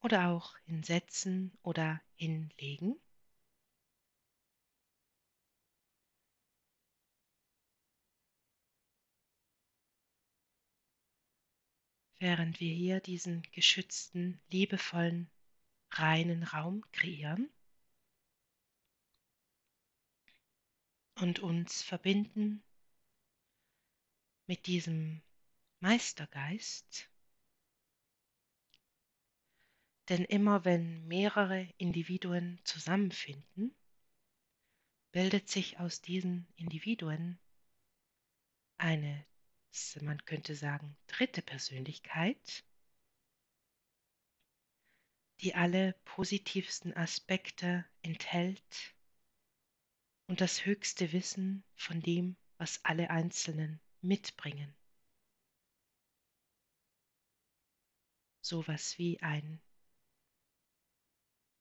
oder 0.01 0.29
auch 0.29 0.57
hinsetzen 0.65 1.57
oder 1.61 2.01
hinlegen. 2.15 2.99
Während 12.19 12.59
wir 12.59 12.73
hier 12.73 12.99
diesen 12.99 13.43
geschützten, 13.53 14.41
liebevollen 14.49 15.29
reinen 15.91 16.43
Raum 16.43 16.83
kreieren 16.91 17.49
und 21.15 21.39
uns 21.39 21.81
verbinden 21.81 22.61
mit 24.47 24.67
diesem 24.67 25.21
Meistergeist. 25.79 27.09
Denn 30.09 30.25
immer 30.25 30.65
wenn 30.65 31.07
mehrere 31.07 31.69
Individuen 31.77 32.59
zusammenfinden, 32.65 33.73
bildet 35.11 35.49
sich 35.49 35.79
aus 35.79 36.01
diesen 36.01 36.47
Individuen 36.55 37.39
eine, 38.77 39.25
man 40.01 40.23
könnte 40.25 40.55
sagen, 40.55 40.95
dritte 41.07 41.41
Persönlichkeit, 41.41 42.63
die 45.41 45.55
alle 45.55 45.93
positivsten 46.05 46.95
Aspekte 46.95 47.85
enthält 48.01 48.95
und 50.27 50.41
das 50.41 50.65
höchste 50.65 51.11
Wissen 51.11 51.63
von 51.75 52.01
dem, 52.01 52.35
was 52.57 52.83
alle 52.83 53.09
Einzelnen 53.09 53.79
mitbringen. 54.01 54.75
Sowas 58.41 58.97
wie 58.97 59.21
ein 59.21 59.61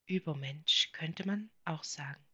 Übermensch 0.06 0.90
könnte 0.92 1.26
man 1.26 1.50
auch 1.64 1.84
sagen. 1.84 2.27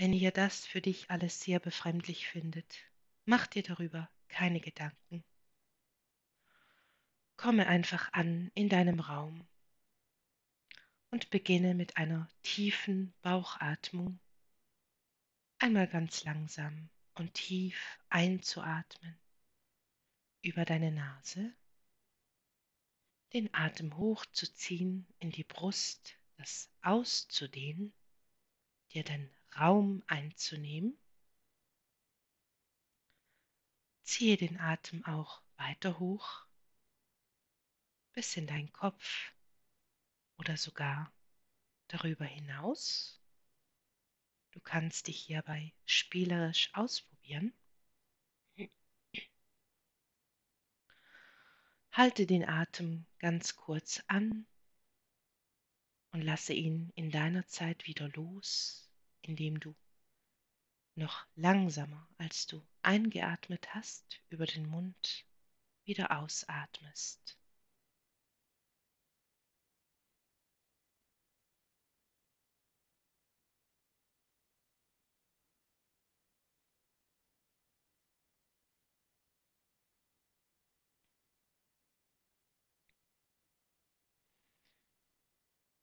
Wenn 0.00 0.12
ihr 0.12 0.30
das 0.30 0.64
für 0.64 0.80
dich 0.80 1.10
alles 1.10 1.40
sehr 1.40 1.58
befremdlich 1.58 2.28
findet, 2.28 2.78
mach 3.24 3.48
dir 3.48 3.64
darüber 3.64 4.08
keine 4.28 4.60
Gedanken. 4.60 5.24
Komme 7.36 7.66
einfach 7.66 8.12
an 8.12 8.52
in 8.54 8.68
deinem 8.68 9.00
Raum 9.00 9.44
und 11.10 11.30
beginne 11.30 11.74
mit 11.74 11.96
einer 11.96 12.30
tiefen 12.44 13.12
Bauchatmung. 13.22 14.20
Einmal 15.58 15.88
ganz 15.88 16.22
langsam 16.22 16.90
und 17.14 17.34
tief 17.34 17.98
einzuatmen. 18.08 19.18
Über 20.42 20.64
deine 20.64 20.92
Nase, 20.92 21.52
den 23.32 23.52
Atem 23.52 23.96
hochzuziehen 23.96 25.08
in 25.18 25.32
die 25.32 25.42
Brust, 25.42 26.16
das 26.36 26.70
auszudehnen, 26.82 27.92
dir 28.92 29.02
den 29.02 29.28
Raum 29.58 30.02
einzunehmen. 30.06 30.98
Ziehe 34.02 34.36
den 34.36 34.58
Atem 34.58 35.04
auch 35.04 35.42
weiter 35.56 35.98
hoch 35.98 36.46
bis 38.12 38.36
in 38.36 38.46
deinen 38.46 38.72
Kopf 38.72 39.32
oder 40.38 40.56
sogar 40.56 41.12
darüber 41.88 42.24
hinaus. 42.24 43.20
Du 44.52 44.60
kannst 44.60 45.06
dich 45.06 45.20
hierbei 45.20 45.72
spielerisch 45.84 46.70
ausprobieren. 46.74 47.52
Halte 51.92 52.26
den 52.26 52.48
Atem 52.48 53.06
ganz 53.18 53.56
kurz 53.56 54.02
an 54.06 54.46
und 56.12 56.22
lasse 56.22 56.52
ihn 56.52 56.90
in 56.94 57.10
deiner 57.10 57.46
Zeit 57.46 57.86
wieder 57.86 58.08
los, 58.10 58.87
indem 59.28 59.60
du 59.60 59.76
noch 60.96 61.26
langsamer, 61.36 62.08
als 62.18 62.46
du 62.46 62.60
eingeatmet 62.82 63.74
hast, 63.74 64.20
über 64.30 64.46
den 64.46 64.68
Mund 64.68 65.26
wieder 65.84 66.18
ausatmest. 66.18 67.38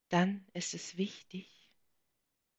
dann 0.09 0.45
ist 0.53 0.73
es 0.73 0.95
wichtig, 0.95 1.54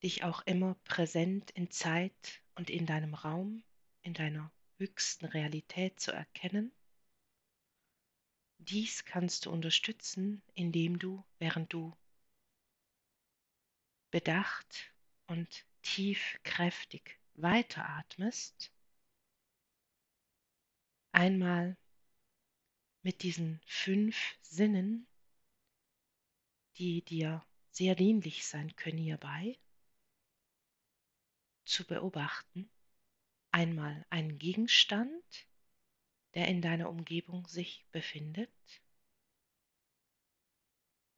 dich 0.07 0.23
auch 0.23 0.43
immer 0.47 0.77
präsent 0.85 1.51
in 1.51 1.69
Zeit 1.73 2.41
und 2.55 2.71
in 2.71 2.87
deinem 2.87 3.15
Raum, 3.15 3.65
in 4.03 4.15
deiner 4.15 4.53
höchsten 4.79 5.27
Realität 5.27 5.99
zu 5.99 6.13
erkennen. 6.13 6.71
Dies 8.59 9.05
kannst 9.05 9.47
du 9.47 9.51
unterstützen, 9.51 10.43
indem 10.55 11.01
du, 11.01 11.25
während 11.41 11.73
du 11.73 11.93
bedacht 14.13 14.95
und 15.27 15.67
tief 15.83 16.39
kräftig 16.45 17.19
weiteratmest, 17.35 18.73
einmal 21.11 21.77
mit 23.03 23.25
diesen 23.25 23.61
fünf 23.67 24.37
Sinnen 24.43 25.09
die 26.79 27.03
dir 27.03 27.45
sehr 27.71 27.95
dienlich 27.95 28.47
sein 28.47 28.77
können 28.77 28.99
hierbei, 28.99 29.59
zu 31.67 31.87
beobachten. 31.87 32.71
Einmal 33.51 34.07
einen 34.11 34.39
Gegenstand, 34.39 35.47
der 36.35 36.49
in 36.49 36.63
deiner 36.63 36.89
Umgebung 36.89 37.47
sich 37.47 37.87
befindet, 37.91 38.51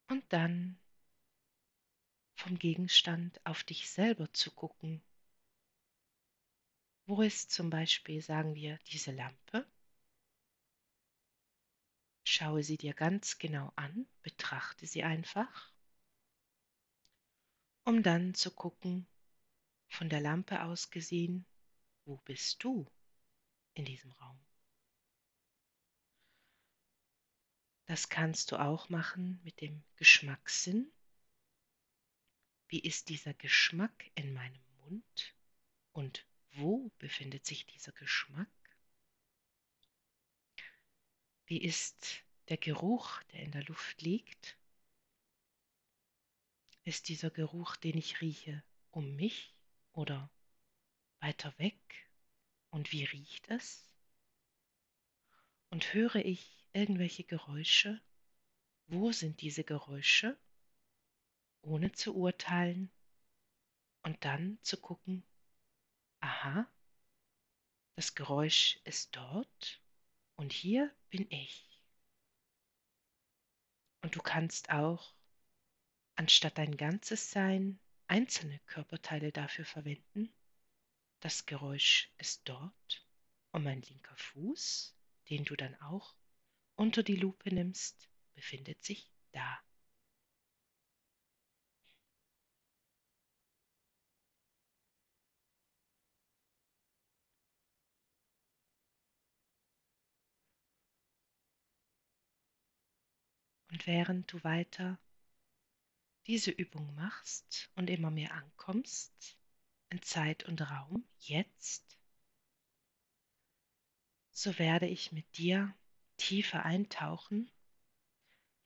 und 0.08 0.24
dann 0.32 0.78
vom 2.34 2.58
Gegenstand 2.58 3.44
auf 3.44 3.62
dich 3.64 3.90
selber 3.90 4.32
zu 4.32 4.50
gucken. 4.50 5.02
Wo 7.06 7.22
ist 7.22 7.50
zum 7.50 7.70
Beispiel, 7.70 8.20
sagen 8.22 8.54
wir, 8.54 8.78
diese 8.90 9.12
Lampe? 9.12 9.66
Schaue 12.24 12.62
sie 12.62 12.76
dir 12.76 12.94
ganz 12.94 13.38
genau 13.38 13.72
an, 13.76 14.06
betrachte 14.22 14.86
sie 14.86 15.02
einfach, 15.02 15.72
um 17.84 18.02
dann 18.02 18.34
zu 18.34 18.50
gucken, 18.50 19.06
von 19.88 20.08
der 20.08 20.20
Lampe 20.20 20.62
aus 20.62 20.90
gesehen, 20.90 21.46
wo 22.04 22.16
bist 22.18 22.62
du 22.62 22.90
in 23.74 23.84
diesem 23.84 24.12
Raum? 24.12 24.38
Das 27.86 28.08
kannst 28.08 28.52
du 28.52 28.60
auch 28.60 28.90
machen 28.90 29.40
mit 29.44 29.60
dem 29.60 29.82
Geschmackssinn. 29.96 30.92
Wie 32.68 32.80
ist 32.80 33.08
dieser 33.08 33.32
Geschmack 33.32 34.10
in 34.14 34.34
meinem 34.34 34.62
Mund 34.80 35.34
und 35.92 36.26
wo 36.52 36.90
befindet 36.98 37.46
sich 37.46 37.64
dieser 37.64 37.92
Geschmack? 37.92 38.48
Wie 41.46 41.62
ist 41.62 42.22
der 42.48 42.58
Geruch, 42.58 43.22
der 43.32 43.40
in 43.40 43.52
der 43.52 43.64
Luft 43.64 44.02
liegt? 44.02 44.58
Ist 46.84 47.08
dieser 47.08 47.30
Geruch, 47.30 47.76
den 47.76 47.96
ich 47.96 48.20
rieche, 48.20 48.62
um 48.90 49.16
mich 49.16 49.57
oder 49.98 50.30
weiter 51.20 51.52
weg? 51.58 52.08
Und 52.70 52.92
wie 52.92 53.02
riecht 53.04 53.48
es? 53.48 53.84
Und 55.70 55.92
höre 55.92 56.16
ich 56.16 56.64
irgendwelche 56.72 57.24
Geräusche? 57.24 58.00
Wo 58.86 59.10
sind 59.10 59.40
diese 59.40 59.64
Geräusche? 59.64 60.38
Ohne 61.62 61.90
zu 61.92 62.14
urteilen 62.14 62.92
und 64.02 64.24
dann 64.24 64.58
zu 64.62 64.80
gucken, 64.80 65.24
aha, 66.20 66.70
das 67.96 68.14
Geräusch 68.14 68.80
ist 68.84 69.16
dort 69.16 69.82
und 70.36 70.52
hier 70.52 70.94
bin 71.10 71.28
ich. 71.30 71.82
Und 74.02 74.14
du 74.14 74.22
kannst 74.22 74.70
auch, 74.70 75.12
anstatt 76.14 76.56
dein 76.56 76.76
ganzes 76.76 77.32
Sein, 77.32 77.80
einzelne 78.08 78.58
Körperteile 78.66 79.32
dafür 79.32 79.64
verwenden. 79.64 80.32
Das 81.20 81.46
Geräusch 81.46 82.10
ist 82.18 82.42
dort 82.48 83.06
und 83.52 83.64
mein 83.64 83.82
linker 83.82 84.16
Fuß, 84.16 84.96
den 85.30 85.44
du 85.44 85.56
dann 85.56 85.74
auch 85.82 86.14
unter 86.74 87.02
die 87.02 87.16
Lupe 87.16 87.54
nimmst, 87.54 88.08
befindet 88.34 88.82
sich 88.82 89.12
da. 89.32 89.60
Und 103.70 103.86
während 103.86 104.32
du 104.32 104.42
weiter 104.44 104.98
diese 106.28 106.50
Übung 106.50 106.94
machst 106.94 107.70
und 107.74 107.88
immer 107.88 108.10
mehr 108.10 108.32
ankommst 108.34 109.38
in 109.88 110.02
Zeit 110.02 110.44
und 110.44 110.60
Raum, 110.60 111.08
jetzt, 111.18 111.98
so 114.30 114.58
werde 114.58 114.86
ich 114.86 115.10
mit 115.10 115.38
dir 115.38 115.74
tiefer 116.18 116.64
eintauchen 116.64 117.50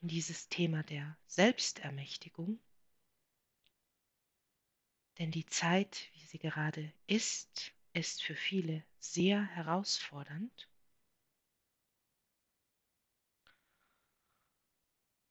in 0.00 0.08
dieses 0.08 0.48
Thema 0.48 0.82
der 0.82 1.16
Selbstermächtigung. 1.28 2.58
Denn 5.18 5.30
die 5.30 5.46
Zeit, 5.46 6.10
wie 6.14 6.26
sie 6.26 6.38
gerade 6.38 6.92
ist, 7.06 7.72
ist 7.92 8.24
für 8.24 8.34
viele 8.34 8.84
sehr 8.98 9.44
herausfordernd. 9.46 10.68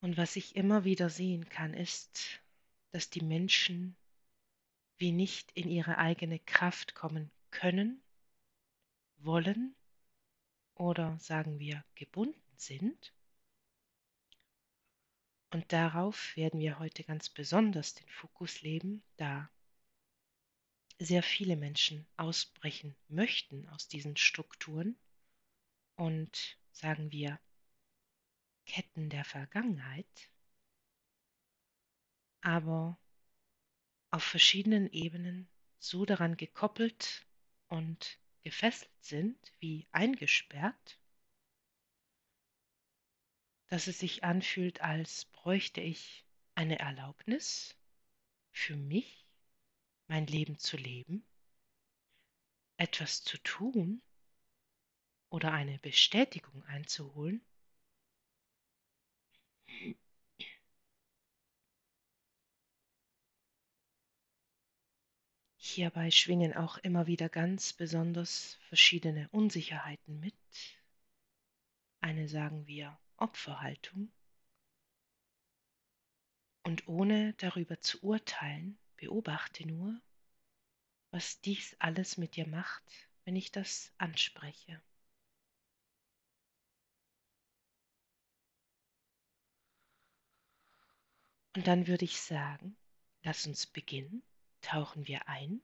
Und 0.02 0.18
was 0.18 0.36
ich 0.36 0.56
immer 0.56 0.84
wieder 0.84 1.10
sehen 1.10 1.48
kann, 1.48 1.74
ist, 1.74 2.42
dass 2.92 3.10
die 3.10 3.22
Menschen 3.22 3.96
wie 4.98 5.12
nicht 5.12 5.52
in 5.54 5.70
ihre 5.70 5.98
eigene 5.98 6.40
Kraft 6.40 6.96
kommen 6.96 7.32
können, 7.52 8.02
wollen 9.18 9.76
oder 10.76 11.18
sagen 11.20 11.60
wir 11.60 11.84
gebunden 11.96 12.42
sind. 12.58 13.14
Und 15.52 15.72
darauf 15.72 16.36
werden 16.36 16.60
wir 16.60 16.80
heute 16.80 17.04
ganz 17.04 17.30
besonders 17.30 17.94
den 17.94 18.08
Fokus 18.10 18.62
legen, 18.62 19.04
da 19.18 19.50
sehr 20.98 21.24
viele 21.24 21.58
Menschen 21.58 22.08
ausbrechen 22.18 22.96
möchten 23.08 23.68
aus 23.70 23.88
diesen 23.88 24.18
Strukturen 24.18 24.98
und 25.96 26.58
sagen 26.72 27.12
wir 27.12 27.40
Ketten 28.65 29.10
der 29.10 29.26
Vergangenheit, 29.26 30.30
aber 32.41 33.00
auf 34.10 34.24
verschiedenen 34.24 34.91
Ebenen 34.91 35.50
so 35.80 36.06
daran 36.06 36.38
gekoppelt 36.38 37.26
und 37.67 38.19
gefesselt 38.43 38.91
sind 39.04 39.54
wie 39.60 39.88
eingesperrt, 39.91 41.00
dass 43.67 43.88
es 43.88 44.00
sich 44.00 44.24
anfühlt, 44.24 44.82
als 44.82 45.26
bräuchte 45.26 45.80
ich 45.82 46.26
eine 46.56 46.80
Erlaubnis 46.80 47.78
für 48.52 48.76
mich, 48.76 49.26
mein 50.08 50.28
Leben 50.28 50.58
zu 50.60 50.76
leben, 50.76 51.26
etwas 52.76 53.24
zu 53.24 53.38
tun 53.38 54.02
oder 55.30 55.54
eine 55.54 55.80
Bestätigung 55.80 56.63
einzuholen, 56.65 57.41
Hierbei 65.74 66.12
schwingen 66.12 66.54
auch 66.54 66.78
immer 66.80 67.08
wieder 67.08 67.30
ganz 67.30 67.72
besonders 67.72 68.56
verschiedene 68.68 69.30
Unsicherheiten 69.30 70.20
mit. 70.20 70.36
Eine 72.02 72.28
sagen 72.28 72.68
wir 72.68 73.00
Opferhaltung. 73.16 74.12
Und 76.64 76.90
ohne 76.90 77.34
darüber 77.36 77.80
zu 77.80 78.04
urteilen, 78.04 78.78
beobachte 78.98 79.66
nur, 79.66 79.98
was 81.12 81.40
dies 81.40 81.74
alles 81.80 82.18
mit 82.18 82.36
dir 82.36 82.48
macht, 82.48 82.84
wenn 83.24 83.38
ich 83.38 83.54
das 83.54 83.94
anspreche. 83.98 84.82
Und 91.56 91.66
dann 91.66 91.88
würde 91.88 92.04
ich 92.04 92.20
sagen, 92.20 92.76
lass 93.24 93.48
uns 93.48 93.68
beginnen, 93.68 94.22
tauchen 94.62 95.08
wir 95.08 95.28
ein. 95.28 95.62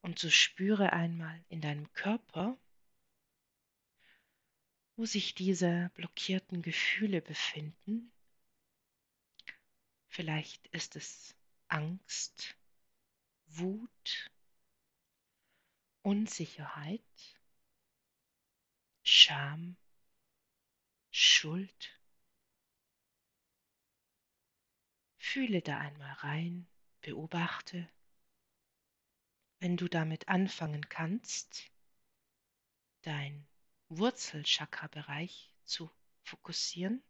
Und 0.00 0.18
so 0.18 0.30
spüre 0.30 0.92
einmal 0.92 1.44
in 1.48 1.60
deinem 1.60 1.92
Körper, 1.92 2.58
wo 4.96 5.06
sich 5.06 5.34
diese 5.34 5.90
blockierten 5.94 6.62
Gefühle 6.62 7.22
befinden. 7.22 8.12
Vielleicht 10.08 10.66
ist 10.68 10.96
es 10.96 11.34
Angst, 11.68 12.56
Wut, 13.46 14.30
Unsicherheit, 16.02 17.00
Scham, 19.02 19.76
Schuld. 21.10 22.01
Fühle 25.24 25.62
da 25.62 25.78
einmal 25.78 26.12
rein, 26.14 26.66
beobachte. 27.00 27.88
Wenn 29.60 29.76
du 29.76 29.86
damit 29.86 30.26
anfangen 30.26 30.88
kannst, 30.88 31.70
dein 33.02 33.46
Wurzelchakra-Bereich 33.88 35.54
zu 35.62 35.88
fokussieren, 36.24 37.04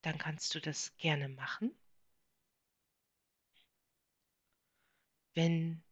dann 0.00 0.16
kannst 0.16 0.54
du 0.54 0.60
das 0.60 0.96
gerne 0.96 1.28
machen. 1.28 1.76
Wenn 5.34 5.84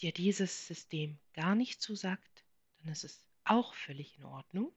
dir 0.00 0.12
dieses 0.12 0.68
System 0.68 1.18
gar 1.32 1.56
nicht 1.56 1.82
zusagt, 1.82 2.44
dann 2.78 2.92
ist 2.92 3.02
es 3.02 3.26
auch 3.42 3.74
völlig 3.74 4.16
in 4.18 4.24
Ordnung. 4.24 4.72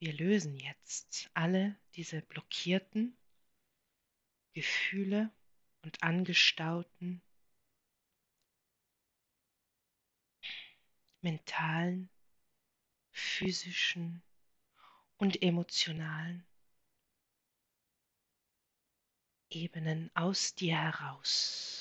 Wir 0.00 0.12
lösen 0.12 0.56
jetzt 0.56 1.28
alle 1.34 1.76
diese 1.94 2.22
blockierten 2.22 3.16
Gefühle 4.52 5.32
und 5.82 6.02
angestauten 6.02 7.20
mentalen, 11.20 12.08
physischen 13.10 14.22
und 15.16 15.42
emotionalen 15.42 16.46
Ebenen 19.50 20.10
aus 20.14 20.54
dir 20.54 20.76
heraus. 20.76 21.77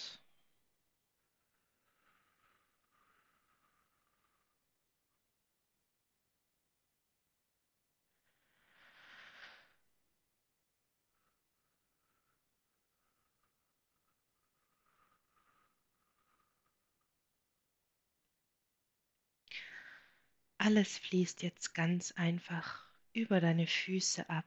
Alles 20.68 20.98
fließt 20.98 21.44
jetzt 21.44 21.76
ganz 21.76 22.12
einfach 22.12 22.86
über 23.14 23.40
deine 23.40 23.68
Füße 23.68 24.30
ab 24.30 24.44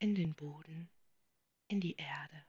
in 0.00 0.16
den 0.16 0.34
Boden, 0.34 0.90
in 1.68 1.80
die 1.80 1.94
Erde. 1.94 2.44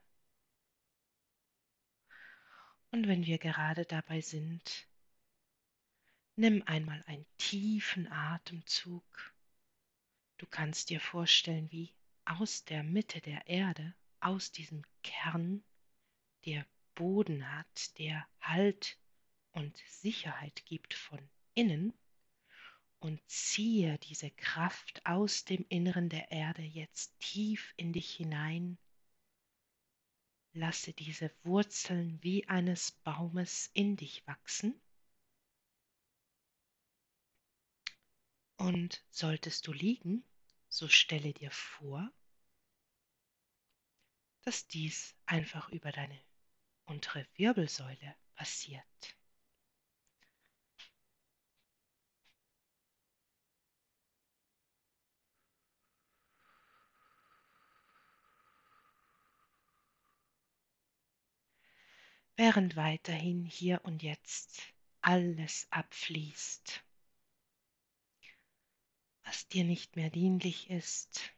Und 2.90 3.08
wenn 3.08 3.24
wir 3.24 3.38
gerade 3.38 3.86
dabei 3.86 4.22
sind, 4.22 4.88
nimm 6.36 6.64
einmal 6.64 7.04
einen 7.06 7.28
tiefen 7.38 8.12
Atemzug. 8.12 9.36
Du 10.38 10.48
kannst 10.48 10.90
dir 10.90 11.00
vorstellen, 11.00 11.72
wie 11.72 11.94
aus 12.26 12.66
der 12.66 12.82
Mitte 12.82 13.22
der 13.22 13.46
Erde, 13.46 13.94
aus 14.20 14.52
diesem 14.52 14.82
Kern, 15.04 15.64
der 16.46 16.66
Boden 16.96 17.52
hat, 17.52 18.00
der 18.00 18.28
Halt 18.42 18.98
und 19.52 19.78
Sicherheit 19.86 20.66
gibt 20.66 20.96
von 20.96 21.20
innen, 21.54 21.94
und 23.00 23.22
ziehe 23.30 23.98
diese 24.00 24.32
Kraft 24.32 25.06
aus 25.06 25.46
dem 25.46 25.66
Inneren 25.70 26.10
der 26.10 26.32
Erde 26.32 26.64
jetzt 26.64 27.20
tief 27.20 27.74
in 27.78 27.94
dich 27.94 28.16
hinein. 28.16 28.78
lasse 30.54 30.94
diese 30.94 31.32
Wurzeln 31.44 32.18
wie 32.24 32.48
eines 32.48 32.92
Baumes 32.92 33.70
in 33.74 33.98
dich 33.98 34.26
wachsen. 34.26 34.80
Und 38.58 39.04
solltest 39.12 39.68
du 39.68 39.74
liegen, 39.74 40.24
so 40.70 40.88
stelle 40.88 41.34
dir 41.34 41.52
vor, 41.52 42.10
dass 44.44 44.68
dies 44.68 45.16
einfach 45.26 45.70
über 45.70 45.92
deine 45.92 46.20
untere 46.86 47.28
Wirbelsäule 47.36 48.16
passiert. 48.36 49.18
Während 62.36 62.76
weiterhin 62.76 63.46
hier 63.46 63.82
und 63.84 64.04
jetzt 64.04 64.62
alles 65.02 65.68
abfließt, 65.70 66.84
was 69.24 69.48
dir 69.48 69.64
nicht 69.64 69.96
mehr 69.96 70.10
dienlich 70.10 70.70
ist, 70.70 71.34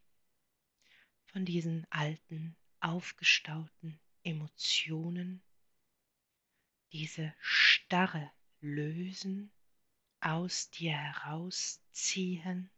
von 1.25 1.45
diesen 1.45 1.85
alten, 1.91 2.55
aufgestauten 2.79 3.99
Emotionen, 4.23 5.41
diese 6.91 7.33
Starre 7.39 8.31
lösen, 8.61 9.51
aus 10.19 10.69
dir 10.71 10.93
herausziehen 10.93 12.71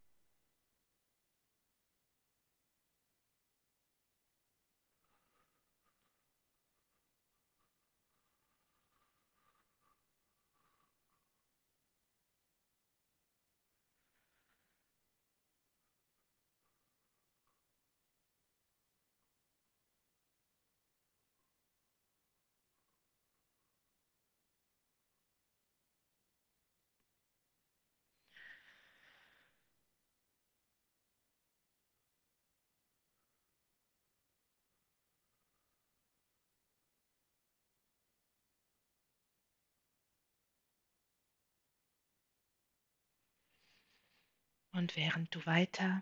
Und 44.80 44.96
während 44.96 45.36
du 45.36 45.46
weiter 45.46 46.02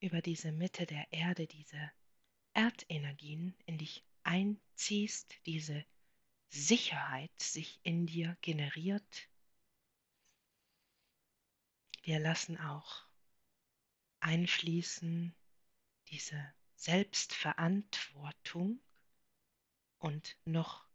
über 0.00 0.22
diese 0.22 0.50
Mitte 0.50 0.86
der 0.86 1.12
Erde, 1.12 1.46
diese 1.46 1.92
Erdenergien 2.54 3.54
in 3.66 3.76
dich 3.76 4.02
einziehst, 4.22 5.36
diese 5.44 5.84
Sicherheit 6.48 7.38
sich 7.38 7.80
in 7.82 8.06
dir 8.06 8.34
generiert, 8.40 9.28
wir 12.02 12.18
lassen 12.18 12.56
auch 12.56 13.06
einfließen 14.20 15.34
diese 16.08 16.54
Selbstverantwortung 16.76 18.80
und 19.98 20.38
noch 20.46 20.88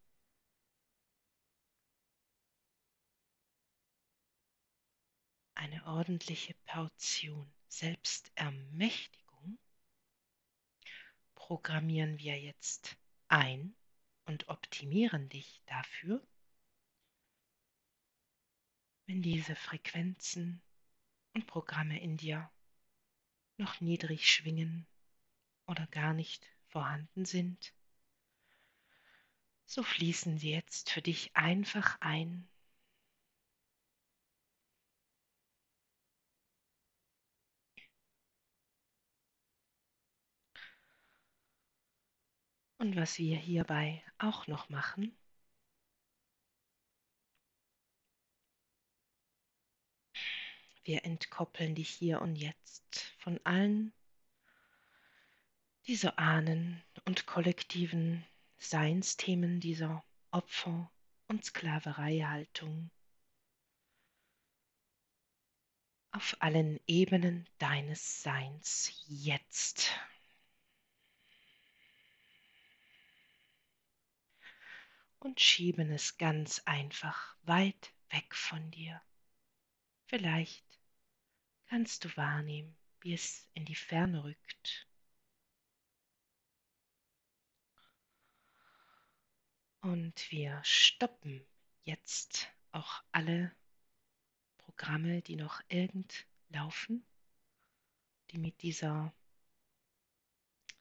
eine 5.59 5.85
ordentliche 5.87 6.53
Portion 6.63 7.51
Selbstermächtigung 7.67 9.59
programmieren 11.35 12.17
wir 12.17 12.39
jetzt 12.39 12.95
ein 13.27 13.75
und 14.23 14.47
optimieren 14.47 15.27
dich 15.27 15.61
dafür, 15.65 16.25
wenn 19.05 19.21
diese 19.21 19.53
Frequenzen 19.53 20.61
und 21.33 21.45
Programme 21.45 22.01
in 22.01 22.15
dir 22.15 22.49
noch 23.57 23.81
niedrig 23.81 24.31
schwingen 24.31 24.87
oder 25.67 25.87
gar 25.87 26.13
nicht 26.13 26.47
vorhanden 26.67 27.25
sind, 27.25 27.73
so 29.65 29.83
fließen 29.83 30.37
sie 30.37 30.51
jetzt 30.51 30.89
für 30.89 31.01
dich 31.01 31.35
einfach 31.35 31.97
ein 31.99 32.47
Und 42.79 42.95
was 42.95 43.17
wir 43.17 43.35
hierbei 43.35 44.01
auch 44.19 44.47
noch 44.47 44.69
machen, 44.69 45.13
wir 50.85 51.03
entkoppeln 51.03 51.75
dich 51.75 51.89
hier 51.89 52.21
und 52.21 52.37
jetzt 52.37 53.13
von 53.19 53.37
allen 53.43 53.93
diese 55.87 56.17
Ahnen 56.17 56.81
und 57.03 57.25
kollektiven 57.25 58.25
Seinsthemen 58.57 59.59
dieser 59.59 60.05
Opfer- 60.31 60.89
und 61.27 61.43
Sklavereihaltung 61.43 62.91
auf 66.11 66.37
allen 66.39 66.79
Ebenen 66.87 67.45
deines 67.57 68.23
Seins 68.23 69.03
jetzt. 69.05 69.91
Und 75.19 75.39
schieben 75.39 75.91
es 75.91 76.17
ganz 76.17 76.62
einfach 76.65 77.36
weit 77.43 77.93
weg 78.10 78.36
von 78.36 78.71
dir. 78.71 79.01
Vielleicht 80.05 80.65
kannst 81.67 82.05
du 82.05 82.17
wahrnehmen, 82.17 82.75
wie 83.01 83.13
es 83.13 83.47
in 83.53 83.65
die 83.65 83.75
Ferne 83.75 84.23
rückt. 84.23 84.88
Und 89.82 90.32
wir 90.32 90.60
stoppen 90.63 91.45
jetzt 91.84 92.49
auch 92.71 93.03
alle 93.12 93.55
Programme, 94.58 95.21
die 95.21 95.36
noch 95.36 95.62
irgend 95.69 96.25
laufen, 96.49 97.05
die 98.32 98.38
mit 98.38 98.62
dieser 98.62 99.13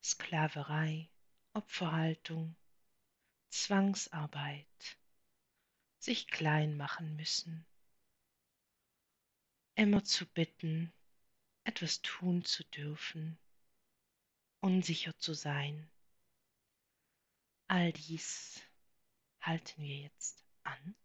Sklaverei, 0.02 1.08
Opferhaltung, 1.52 2.56
Zwangsarbeit, 3.50 4.98
sich 5.98 6.26
klein 6.28 6.76
machen 6.76 7.16
müssen, 7.16 7.66
immer 9.74 10.04
zu 10.04 10.26
bitten, 10.26 10.92
etwas 11.64 12.02
tun 12.02 12.44
zu 12.44 12.64
dürfen, 12.64 13.38
unsicher 14.60 15.16
zu 15.18 15.34
sein. 15.34 15.90
All 17.68 17.92
dies 17.92 18.60
halten 19.40 19.82
wir 19.82 19.96
jetzt 19.96 20.44
an. 20.64 20.96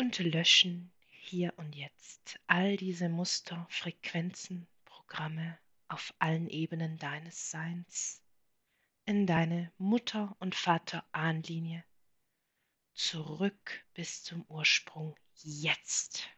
Und 0.00 0.18
löschen 0.18 0.90
hier 1.10 1.52
und 1.58 1.76
jetzt 1.76 2.40
all 2.46 2.78
diese 2.78 3.10
Muster, 3.10 3.66
Frequenzen, 3.68 4.66
Programme 4.86 5.58
auf 5.88 6.14
allen 6.18 6.48
Ebenen 6.48 6.96
deines 6.96 7.50
Seins 7.50 8.22
in 9.04 9.26
deine 9.26 9.70
Mutter- 9.76 10.34
und 10.38 10.54
Vater-Ahnlinie 10.54 11.84
zurück 12.94 13.84
bis 13.92 14.22
zum 14.22 14.42
Ursprung 14.48 15.14
jetzt. 15.34 16.30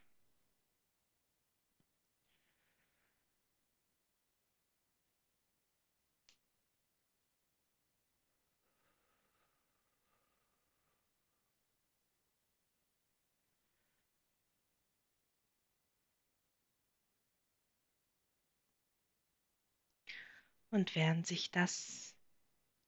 Und 20.73 20.97
während 20.97 21.27
sich 21.27 21.51
das 21.53 22.17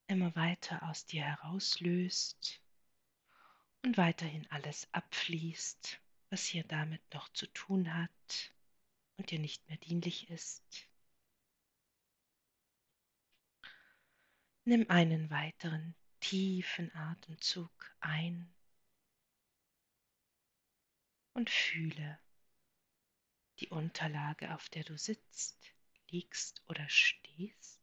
immer 0.09 0.35
weiter 0.35 0.83
aus 0.89 1.07
dir 1.07 1.23
herauslöst, 1.23 2.61
und 3.85 3.99
weiterhin 3.99 4.51
alles 4.51 4.89
abfließt, 4.93 6.01
was 6.31 6.47
hier 6.47 6.65
damit 6.65 7.03
noch 7.13 7.29
zu 7.35 7.47
tun 7.49 7.93
hat 7.95 8.55
und 9.19 9.31
dir 9.31 9.39
nicht 9.39 9.69
mehr 9.69 9.77
dienlich 9.77 10.31
ist. 10.31 10.89
Nimm 14.65 14.89
einen 14.89 15.29
weiteren 15.29 15.95
tiefen 16.21 16.95
Atemzug 16.95 17.95
ein 18.01 18.51
und 21.35 21.51
fühle 21.51 22.19
die 23.59 23.69
Unterlage, 23.69 24.55
auf 24.55 24.71
der 24.71 24.85
du 24.85 24.97
sitzt, 24.97 25.75
liegst 26.09 26.65
oder 26.69 26.89
stehst. 26.89 27.24
Ich 27.37 27.81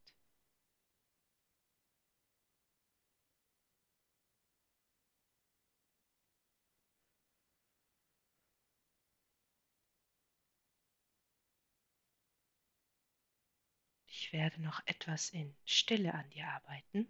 werde 14.31 14.61
noch 14.61 14.81
etwas 14.85 15.29
in 15.31 15.53
Stille 15.65 16.13
an 16.13 16.29
dir 16.29 16.47
arbeiten. 16.47 17.07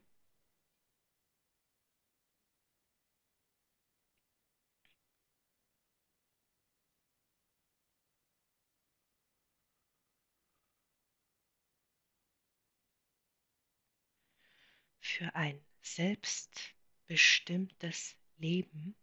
Für 15.18 15.36
ein 15.36 15.62
selbstbestimmtes 15.82 18.16
Leben, 18.38 18.96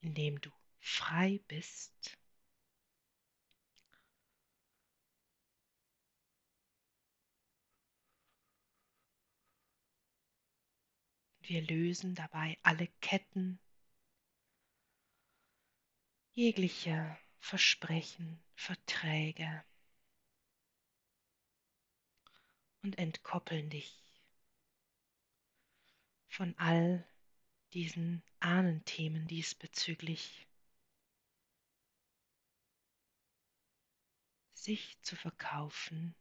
in 0.00 0.14
dem 0.14 0.40
du 0.40 0.50
frei 0.80 1.38
bist, 1.46 2.16
Wir 11.42 11.62
lösen 11.62 12.14
dabei 12.14 12.58
alle 12.62 12.86
Ketten, 13.00 13.58
jegliche 16.32 17.18
Versprechen, 17.40 18.40
Verträge 18.54 19.64
und 22.82 22.98
entkoppeln 22.98 23.68
dich 23.68 24.09
von 26.30 26.54
all 26.58 27.04
diesen 27.72 28.22
Ahnenthemen 28.38 29.26
diesbezüglich. 29.26 30.46
Sich 34.54 34.96
zu 35.02 35.16
verkaufen 35.16 36.14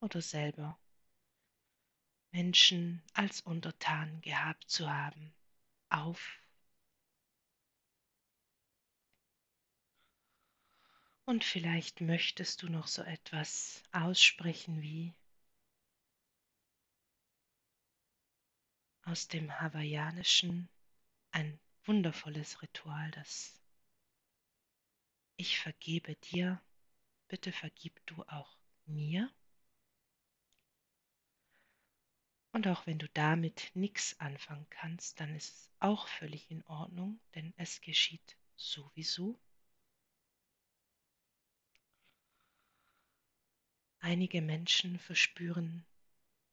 oder 0.00 0.20
selber 0.20 0.78
Menschen 2.32 3.02
als 3.12 3.40
Untertan 3.40 4.20
gehabt 4.20 4.68
zu 4.68 4.90
haben, 4.90 5.32
auf. 5.90 6.40
Und 11.24 11.44
vielleicht 11.44 12.00
möchtest 12.00 12.62
du 12.62 12.68
noch 12.68 12.88
so 12.88 13.02
etwas 13.02 13.82
aussprechen 13.92 14.82
wie 14.82 15.14
aus 19.02 19.28
dem 19.28 19.50
Hawaiianischen 19.60 20.68
ein 21.32 21.58
wundervolles 21.84 22.62
Ritual, 22.62 23.10
das 23.12 23.60
ich 25.36 25.58
vergebe 25.58 26.16
dir, 26.16 26.62
bitte 27.28 27.50
vergib 27.50 28.04
du 28.06 28.22
auch 28.24 28.58
mir. 28.84 29.32
Und 32.52 32.66
auch 32.66 32.86
wenn 32.86 32.98
du 32.98 33.08
damit 33.10 33.70
nichts 33.74 34.18
anfangen 34.20 34.66
kannst, 34.68 35.20
dann 35.20 35.34
ist 35.34 35.48
es 35.48 35.70
auch 35.78 36.08
völlig 36.08 36.50
in 36.50 36.62
Ordnung, 36.66 37.20
denn 37.34 37.54
es 37.56 37.80
geschieht 37.80 38.36
sowieso. 38.56 39.40
Einige 44.00 44.42
Menschen 44.42 44.98
verspüren 44.98 45.86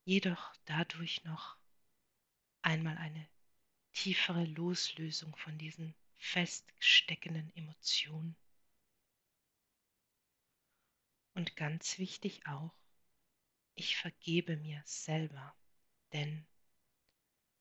jedoch 0.06 0.56
dadurch 0.66 1.24
noch 1.24 1.57
einmal 2.68 2.98
eine 2.98 3.26
tiefere 3.94 4.44
Loslösung 4.44 5.34
von 5.38 5.58
diesen 5.58 5.96
feststeckenden 6.18 7.56
Emotionen. 7.56 8.36
Und 11.34 11.56
ganz 11.56 11.98
wichtig 11.98 12.46
auch, 12.46 12.74
ich 13.76 13.96
vergebe 13.96 14.58
mir 14.58 14.82
selber 14.86 15.56
denn 16.14 16.46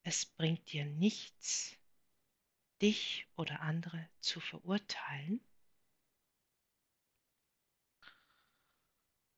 es 0.03 0.27
bringt 0.27 0.73
dir 0.73 0.85
nichts, 0.85 1.77
dich 2.83 3.27
oder 3.37 3.61
andere 3.61 4.09
zu 4.21 4.41
verurteilen. 4.41 5.41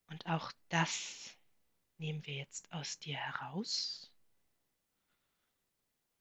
Und 0.07 0.27
auch 0.27 0.51
das 0.69 1.37
nehmen 1.99 2.25
wir 2.27 2.35
jetzt 2.35 2.73
aus 2.73 2.99
dir 2.99 3.17
heraus 3.17 4.08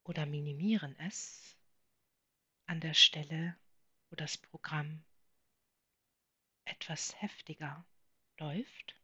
oder 0.07 0.25
minimieren 0.25 0.97
es 0.99 1.55
an 2.65 2.79
der 2.79 2.93
Stelle, 2.93 3.55
wo 4.09 4.15
das 4.15 4.37
Programm 4.37 5.03
etwas 6.65 7.21
heftiger 7.21 7.85
läuft. 8.37 8.96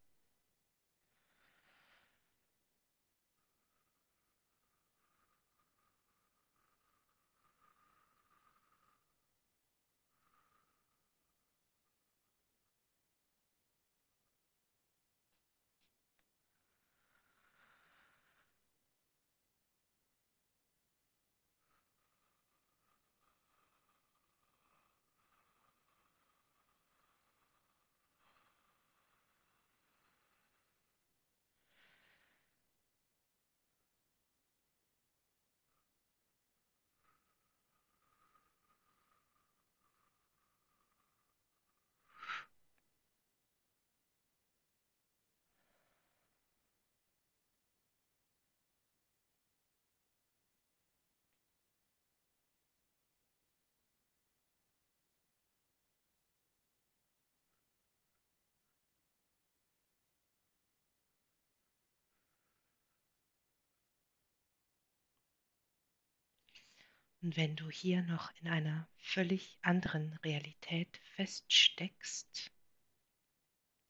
Und 67.23 67.37
wenn 67.37 67.55
du 67.55 67.69
hier 67.69 68.01
noch 68.01 68.33
in 68.41 68.49
einer 68.49 68.85
völlig 68.97 69.57
anderen 69.61 70.11
Realität 70.25 70.97
feststeckst, 71.15 72.51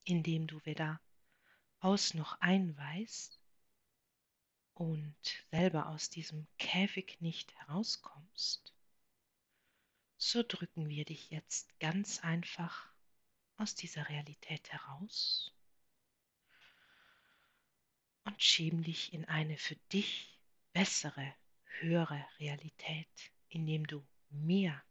indem 0.04 0.46
du 0.46 0.64
weder 0.64 1.00
aus 1.80 2.14
noch 2.14 2.40
ein 2.40 2.76
weißt 2.76 3.40
und 4.74 5.16
selber 5.50 5.88
aus 5.88 6.10
diesem 6.10 6.46
Käfig 6.58 7.20
nicht 7.20 7.52
herauskommst, 7.56 8.72
so 10.16 10.44
drücken 10.44 10.88
wir 10.88 11.04
dich 11.04 11.30
jetzt 11.30 11.76
ganz 11.80 12.20
einfach 12.20 12.88
aus 13.56 13.74
dieser 13.74 14.08
Realität 14.08 14.70
heraus 14.70 15.52
und 18.22 18.40
schieben 18.40 18.84
dich 18.84 19.12
in 19.12 19.24
eine 19.24 19.58
für 19.58 19.76
dich 19.92 20.38
bessere 20.72 21.34
höhere 21.80 22.26
Realität, 22.38 23.32
indem 23.48 23.86
du 23.86 24.06
mehr 24.30 24.82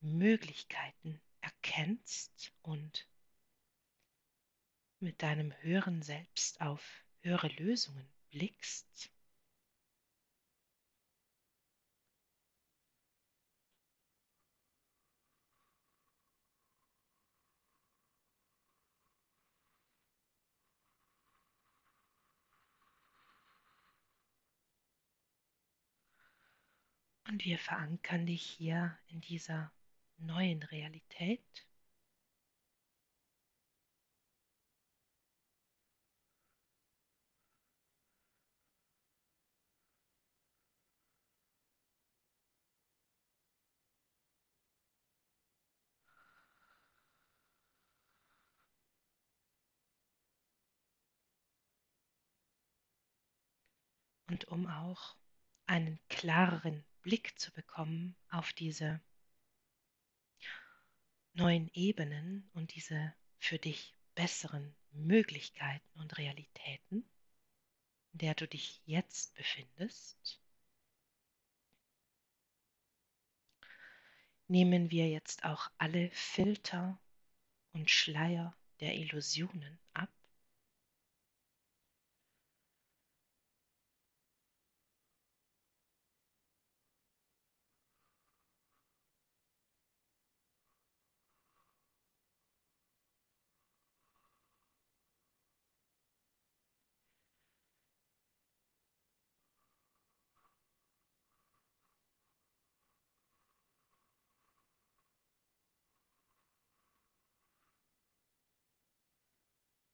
Möglichkeiten 0.00 1.20
erkennst 1.40 2.52
und 2.62 3.08
mit 4.98 5.22
deinem 5.22 5.52
höheren 5.62 6.02
Selbst 6.02 6.60
auf 6.60 7.04
höhere 7.20 7.48
Lösungen 7.48 8.08
blickst. 8.30 9.10
Und 27.32 27.46
wir 27.46 27.58
verankern 27.58 28.26
dich 28.26 28.42
hier 28.42 28.98
in 29.08 29.22
dieser 29.22 29.72
neuen 30.18 30.62
Realität. 30.64 31.40
Und 54.28 54.44
um 54.48 54.66
auch 54.66 55.16
einen 55.64 55.98
klareren 56.10 56.84
Blick 57.02 57.38
zu 57.38 57.52
bekommen 57.52 58.16
auf 58.30 58.52
diese 58.52 59.00
neuen 61.34 61.68
Ebenen 61.74 62.48
und 62.54 62.74
diese 62.74 63.14
für 63.38 63.58
dich 63.58 63.96
besseren 64.14 64.74
Möglichkeiten 64.92 66.00
und 66.00 66.16
Realitäten, 66.18 67.04
in 68.12 68.18
der 68.18 68.34
du 68.34 68.46
dich 68.46 68.82
jetzt 68.84 69.34
befindest, 69.34 70.40
nehmen 74.46 74.90
wir 74.90 75.08
jetzt 75.08 75.44
auch 75.44 75.70
alle 75.78 76.10
Filter 76.10 77.00
und 77.72 77.90
Schleier 77.90 78.56
der 78.80 78.94
Illusionen 78.94 79.80
ab 79.94 80.10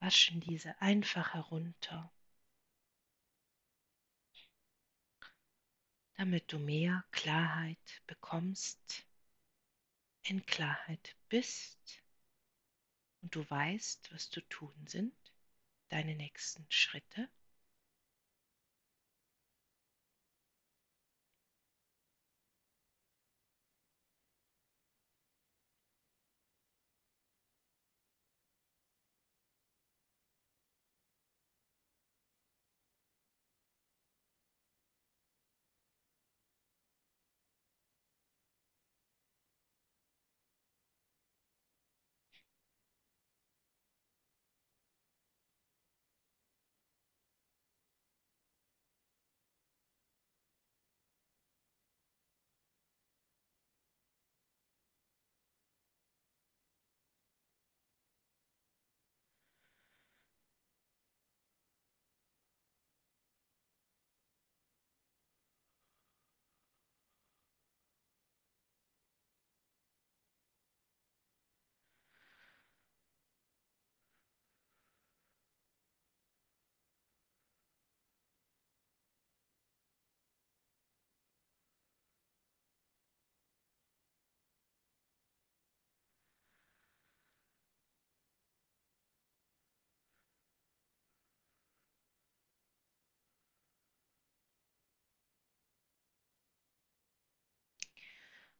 waschen 0.08 0.40
diese 0.40 0.80
einfach 0.80 1.34
herunter, 1.34 2.10
damit 6.14 6.50
du 6.50 6.58
mehr 6.58 7.04
Klarheit 7.10 8.02
bekommst, 8.06 9.06
in 10.22 10.46
Klarheit 10.46 11.14
bist 11.28 12.02
und 13.20 13.34
du 13.34 13.50
weißt, 13.50 14.10
was 14.10 14.30
zu 14.30 14.40
tun 14.48 14.86
sind, 14.86 15.14
deine 15.90 16.14
nächsten 16.14 16.64
Schritte. 16.70 17.28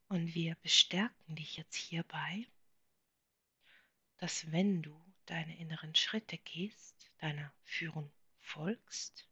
Und 0.09 0.35
wir 0.35 0.55
bestärken 0.57 1.37
dich 1.37 1.59
jetzt 1.59 1.77
hierbei, 1.77 2.47
dass 4.17 4.51
wenn 4.51 4.83
du 4.83 4.99
deine 5.27 5.59
inneren 5.59 5.95
Schritte 5.95 6.39
gehst, 6.39 7.11
deiner 7.19 7.53
Führung 7.65 8.11
folgst, 8.39 9.29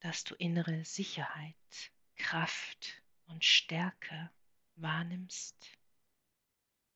dass 0.00 0.24
du 0.24 0.34
innere 0.34 0.84
Sicherheit, 0.84 1.92
Kraft 2.16 3.02
und 3.24 3.42
Stärke 3.42 4.30
wahrnimmst, 4.76 5.78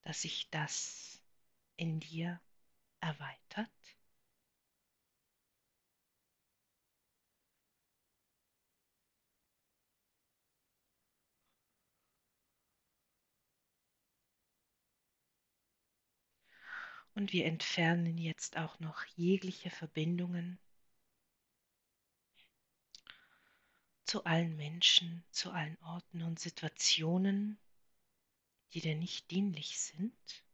dass 0.02 0.22
sich 0.22 0.50
das 0.50 1.22
in 1.76 2.00
dir 2.00 2.38
erweitert 3.00 3.97
Und 17.18 17.32
wir 17.32 17.46
entfernen 17.46 18.16
jetzt 18.16 18.56
auch 18.56 18.78
noch 18.78 19.04
jegliche 19.16 19.70
Verbindungen 19.70 20.56
zu 24.04 24.22
allen 24.22 24.56
Menschen, 24.56 25.24
zu 25.32 25.50
allen 25.50 25.76
Orten 25.82 26.22
und 26.22 26.38
Situationen, 26.38 27.58
die 28.72 28.82
dir 28.82 28.94
nicht 28.94 29.32
dienlich 29.32 29.80
sind. 29.80 30.44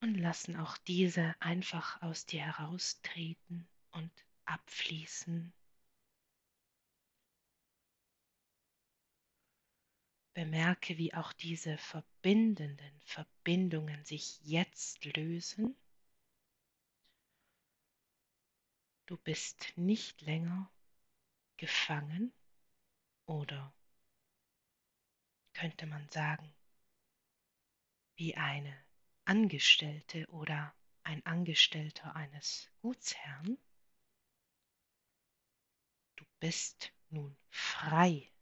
Und 0.00 0.14
lassen 0.14 0.56
auch 0.56 0.78
diese 0.78 1.34
einfach 1.40 2.00
aus 2.00 2.24
dir 2.24 2.40
heraustreten 2.40 3.68
und 3.90 4.10
abfließen 4.46 5.52
Bemerke, 10.34 10.98
wie 10.98 11.14
auch 11.14 11.32
diese 11.32 11.78
verbindenden 11.78 13.00
Verbindungen 13.04 14.04
sich 14.04 14.40
jetzt 14.42 15.04
lösen. 15.04 15.76
Du 19.06 19.16
bist 19.16 19.72
nicht 19.76 20.22
länger 20.22 20.70
gefangen 21.56 22.32
oder 23.26 23.72
könnte 25.52 25.86
man 25.86 26.08
sagen, 26.08 26.52
wie 28.16 28.36
eine 28.36 28.76
Angestellte 29.24 30.26
oder 30.30 30.74
ein 31.04 31.24
Angestellter 31.24 32.16
eines 32.16 32.70
Gutsherrn. 32.80 33.56
Du 36.16 36.24
bist 36.40 36.92
nun 37.10 37.36
frei 37.50 38.33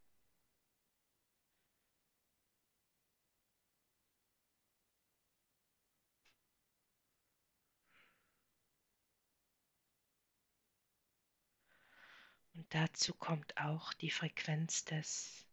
dazu 12.75 13.15
kommt 13.15 13.57
auch 13.59 13.93
die 13.95 14.11
Frequenz 14.11 14.85
des 14.85 15.47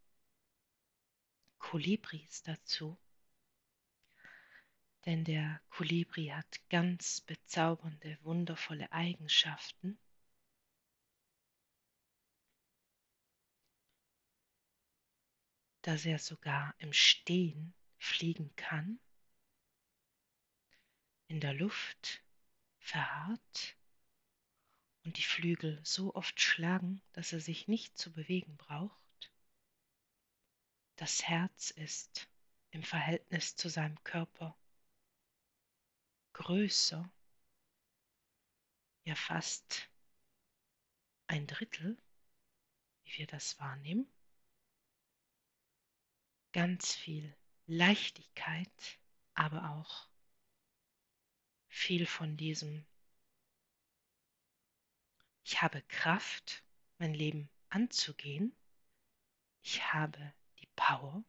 Kolibris 1.59 2.43
dazu, 2.43 2.97
Denn 5.05 5.23
der 5.23 5.61
Kolibri 5.69 6.27
hat 6.27 6.59
ganz 6.69 7.21
bezaubernde, 7.21 8.17
wundervolle 8.23 8.91
Eigenschaften. 8.91 9.97
dass 15.81 16.05
er 16.05 16.19
sogar 16.19 16.75
im 16.79 16.91
Stehen 16.91 17.73
fliegen 17.97 18.53
kann, 18.57 18.99
in 21.27 21.39
der 21.39 21.53
Luft 21.53 22.21
verharrt 22.79 23.78
und 25.09 25.17
die 25.17 25.23
Flügel 25.23 25.81
so 25.83 26.13
oft 26.13 26.39
schlagen, 26.39 27.01
dass 27.13 27.33
er 27.33 27.39
sich 27.39 27.67
nicht 27.67 27.97
zu 27.97 28.11
bewegen 28.11 28.55
braucht. 28.57 29.33
Das 30.97 31.23
Herz 31.27 31.71
ist 31.71 32.29
im 32.69 32.83
Verhältnis 32.83 33.55
zu 33.55 33.69
seinem 33.69 33.97
Körper 34.03 34.55
größer, 36.33 37.11
ja 39.03 39.15
fast 39.15 39.89
ein 41.25 41.47
Drittel, 41.47 41.97
wie 43.01 43.17
wir 43.17 43.25
das 43.25 43.57
wahrnehmen. 43.57 44.07
Ganz 46.51 46.93
viel 46.93 47.35
Leichtigkeit, 47.65 48.99
aber 49.33 49.71
auch 49.71 50.07
viel 51.67 52.05
von 52.05 52.37
diesem 52.37 52.85
ich 55.49 55.63
habe 55.63 55.81
Kraft, 55.87 56.63
mein 56.99 57.15
Leben 57.15 57.49
anzugehen. 57.69 58.55
Ich 59.63 59.83
habe 59.91 60.35
die 60.59 60.67
Power, 60.75 61.23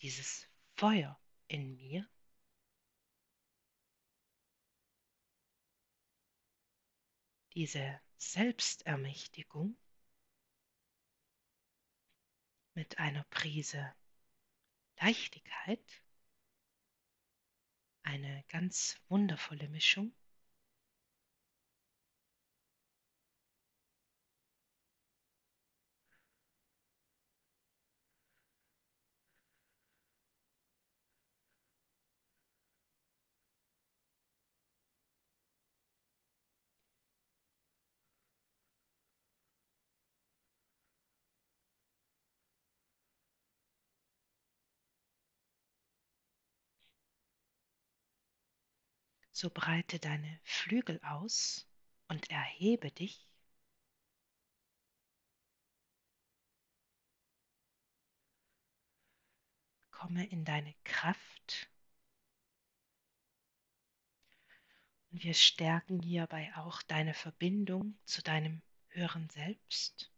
dieses 0.00 0.48
Feuer 0.74 1.20
in 1.46 1.76
mir. 1.76 2.08
Diese 7.52 8.00
Selbstermächtigung 8.16 9.76
mit 12.72 12.98
einer 12.98 13.24
Prise 13.24 13.94
Leichtigkeit, 14.98 16.02
eine 18.02 18.44
ganz 18.48 18.96
wundervolle 19.08 19.68
Mischung. 19.68 20.14
So 49.36 49.50
breite 49.50 49.98
deine 49.98 50.40
Flügel 50.44 50.98
aus 51.02 51.68
und 52.08 52.30
erhebe 52.30 52.90
dich. 52.90 53.28
Komme 59.90 60.26
in 60.26 60.46
deine 60.46 60.74
Kraft. 60.84 61.70
Und 65.10 65.22
wir 65.22 65.34
stärken 65.34 66.00
hierbei 66.00 66.50
auch 66.56 66.80
deine 66.80 67.12
Verbindung 67.12 67.98
zu 68.06 68.22
deinem 68.22 68.62
höheren 68.88 69.28
Selbst. 69.28 70.10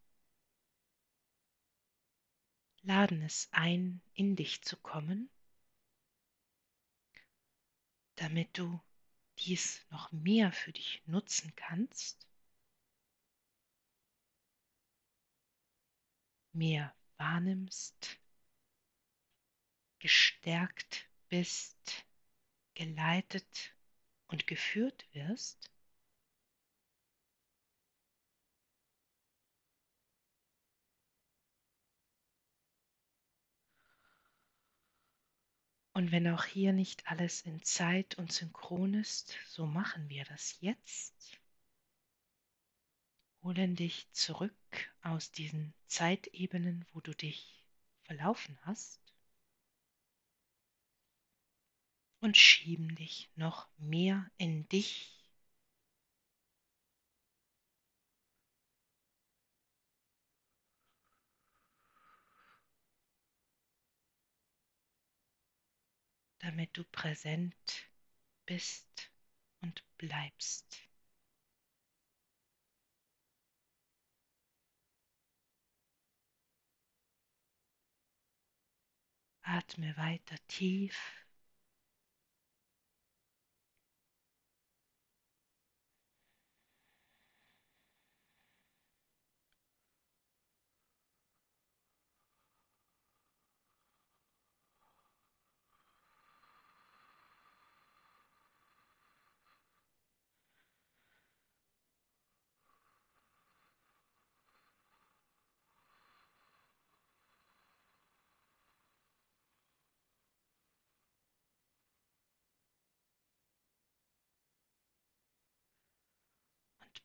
Laden 2.82 3.22
es 3.22 3.48
ein, 3.50 4.00
in 4.14 4.36
dich 4.36 4.62
zu 4.62 4.76
kommen, 4.76 5.28
damit 8.14 8.56
du 8.56 8.80
dies 9.39 9.84
noch 9.91 10.11
mehr 10.12 10.53
für 10.53 10.72
dich 10.72 11.03
nutzen 11.07 11.53
kannst, 11.57 12.26
mehr 16.53 16.95
wahrnimmst, 17.16 18.18
gestärkt 19.99 21.09
bist, 21.28 22.07
geleitet 22.74 23.74
und 24.28 24.47
geführt 24.47 25.07
wirst, 25.12 25.70
Und 35.99 36.12
wenn 36.12 36.28
auch 36.28 36.44
hier 36.44 36.72
nicht 36.72 37.09
alles 37.11 37.42
in 37.42 37.61
Zeit 37.64 38.18
und 38.18 38.30
synchron 38.30 38.94
ist, 38.94 39.36
so 39.49 39.66
machen 39.66 40.09
wir 40.09 40.24
das 40.26 40.57
jetzt. 40.61 41.40
Holen 43.42 43.74
dich 43.74 44.07
zurück 44.12 44.55
aus 45.03 45.32
diesen 45.32 45.74
Zeitebenen, 45.88 46.86
wo 46.92 47.01
du 47.01 47.16
dich 47.16 47.64
verlaufen 48.05 48.57
hast 48.62 49.01
und 52.20 52.36
schieben 52.36 52.94
dich 52.94 53.28
noch 53.34 53.66
mehr 53.76 54.30
in 54.36 54.68
dich 54.68 55.17
damit 66.49 66.74
du 66.78 66.84
präsent 66.84 67.90
bist 68.46 69.12
und 69.61 69.84
bleibst. 69.99 70.80
Atme 79.42 79.94
weiter 79.99 80.36
tief 80.46 81.28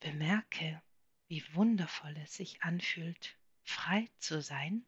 bemerke, 0.04 0.84
wie 1.30 1.44
wundervoll 1.56 2.16
es 2.18 2.36
sich 2.36 2.62
anfühlt, 2.62 3.38
frei 3.64 4.10
zu 4.20 4.42
sein. 4.42 4.86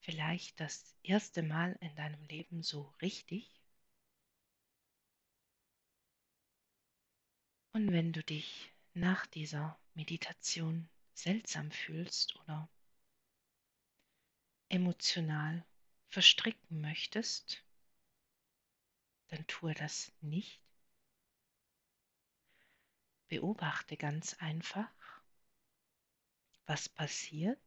Vielleicht 0.00 0.60
das 0.60 0.96
erste 1.02 1.42
Mal 1.42 1.76
in 1.80 1.94
deinem 1.96 2.22
Leben 2.24 2.62
so 2.62 2.94
richtig. 3.02 3.60
Und 7.72 7.90
wenn 7.90 8.12
du 8.12 8.22
dich 8.22 8.72
nach 8.94 9.26
dieser 9.26 9.78
Meditation 9.94 10.88
seltsam 11.14 11.72
fühlst 11.72 12.36
oder 12.36 12.68
emotional 14.68 15.64
verstricken 16.08 16.80
möchtest, 16.80 17.61
dann 19.32 19.46
tue 19.46 19.72
das 19.72 20.12
nicht. 20.20 20.60
Beobachte 23.28 23.96
ganz 23.96 24.34
einfach, 24.34 24.92
was 26.66 26.90
passiert. 26.90 27.58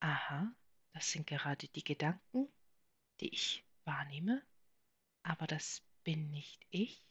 Aha, 0.00 0.52
das 0.92 1.12
sind 1.12 1.28
gerade 1.28 1.68
die 1.68 1.84
Gedanken, 1.84 2.48
die 3.20 3.32
ich 3.32 3.64
wahrnehme, 3.84 4.44
aber 5.22 5.46
das 5.46 5.80
bin 6.02 6.28
nicht 6.32 6.66
ich. 6.70 7.06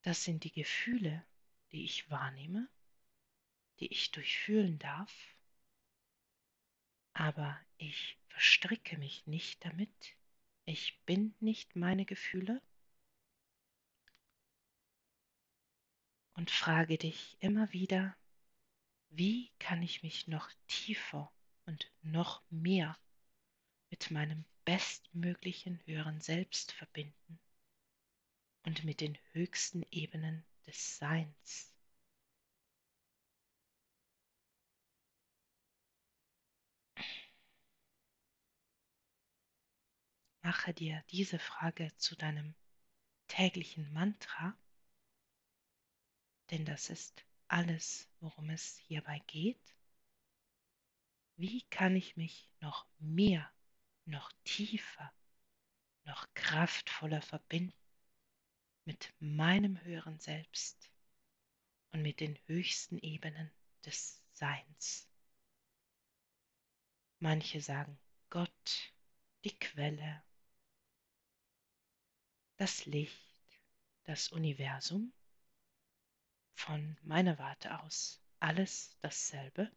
Das 0.00 0.24
sind 0.24 0.44
die 0.44 0.52
Gefühle, 0.52 1.26
die 1.72 1.84
ich 1.84 2.08
wahrnehme, 2.10 2.70
die 3.80 3.92
ich 3.92 4.12
durchfühlen 4.12 4.78
darf, 4.78 5.12
aber 7.12 7.60
ich 7.78 8.18
verstricke 8.28 8.98
mich 8.98 9.26
nicht 9.26 9.64
damit. 9.64 10.16
Ich 10.64 10.98
bin 11.06 11.34
nicht 11.40 11.76
meine 11.76 12.04
Gefühle. 12.04 12.60
Und 16.34 16.50
frage 16.50 16.98
dich 16.98 17.36
immer 17.40 17.72
wieder, 17.72 18.16
wie 19.08 19.50
kann 19.58 19.82
ich 19.82 20.02
mich 20.02 20.28
noch 20.28 20.50
tiefer 20.68 21.32
und 21.66 21.90
noch 22.02 22.42
mehr 22.50 22.96
mit 23.90 24.10
meinem 24.10 24.44
bestmöglichen 24.64 25.80
höheren 25.86 26.20
Selbst 26.20 26.72
verbinden 26.72 27.40
und 28.64 28.84
mit 28.84 29.00
den 29.00 29.18
höchsten 29.32 29.82
Ebenen 29.90 30.44
des 30.66 30.98
Seins. 30.98 31.77
Mache 40.48 40.72
dir 40.72 41.04
diese 41.10 41.38
Frage 41.38 41.94
zu 41.98 42.16
deinem 42.16 42.54
täglichen 43.26 43.92
Mantra, 43.92 44.56
denn 46.50 46.64
das 46.64 46.88
ist 46.88 47.22
alles, 47.48 48.08
worum 48.20 48.48
es 48.48 48.78
hierbei 48.78 49.18
geht. 49.26 49.76
Wie 51.36 51.60
kann 51.68 51.94
ich 51.96 52.16
mich 52.16 52.50
noch 52.60 52.86
mehr, 52.98 53.52
noch 54.06 54.32
tiefer, 54.44 55.12
noch 56.04 56.26
kraftvoller 56.32 57.20
verbinden 57.20 57.76
mit 58.86 59.12
meinem 59.18 59.78
höheren 59.82 60.18
Selbst 60.18 60.90
und 61.90 62.00
mit 62.00 62.20
den 62.20 62.38
höchsten 62.46 62.96
Ebenen 62.96 63.50
des 63.84 64.24
Seins? 64.32 65.10
Manche 67.18 67.60
sagen 67.60 68.00
Gott, 68.30 68.94
die 69.44 69.54
Quelle, 69.58 70.22
das 72.58 72.86
Licht, 72.86 73.16
das 74.02 74.28
Universum, 74.28 75.12
von 76.54 76.98
meiner 77.02 77.38
Warte 77.38 77.80
aus 77.80 78.20
alles 78.40 78.98
dasselbe. 79.00 79.70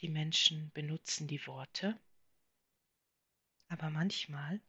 Die 0.00 0.08
Menschen 0.08 0.72
benutzen 0.72 1.28
die 1.28 1.46
Worte, 1.46 1.96
aber 3.68 3.90
manchmal 3.90 4.60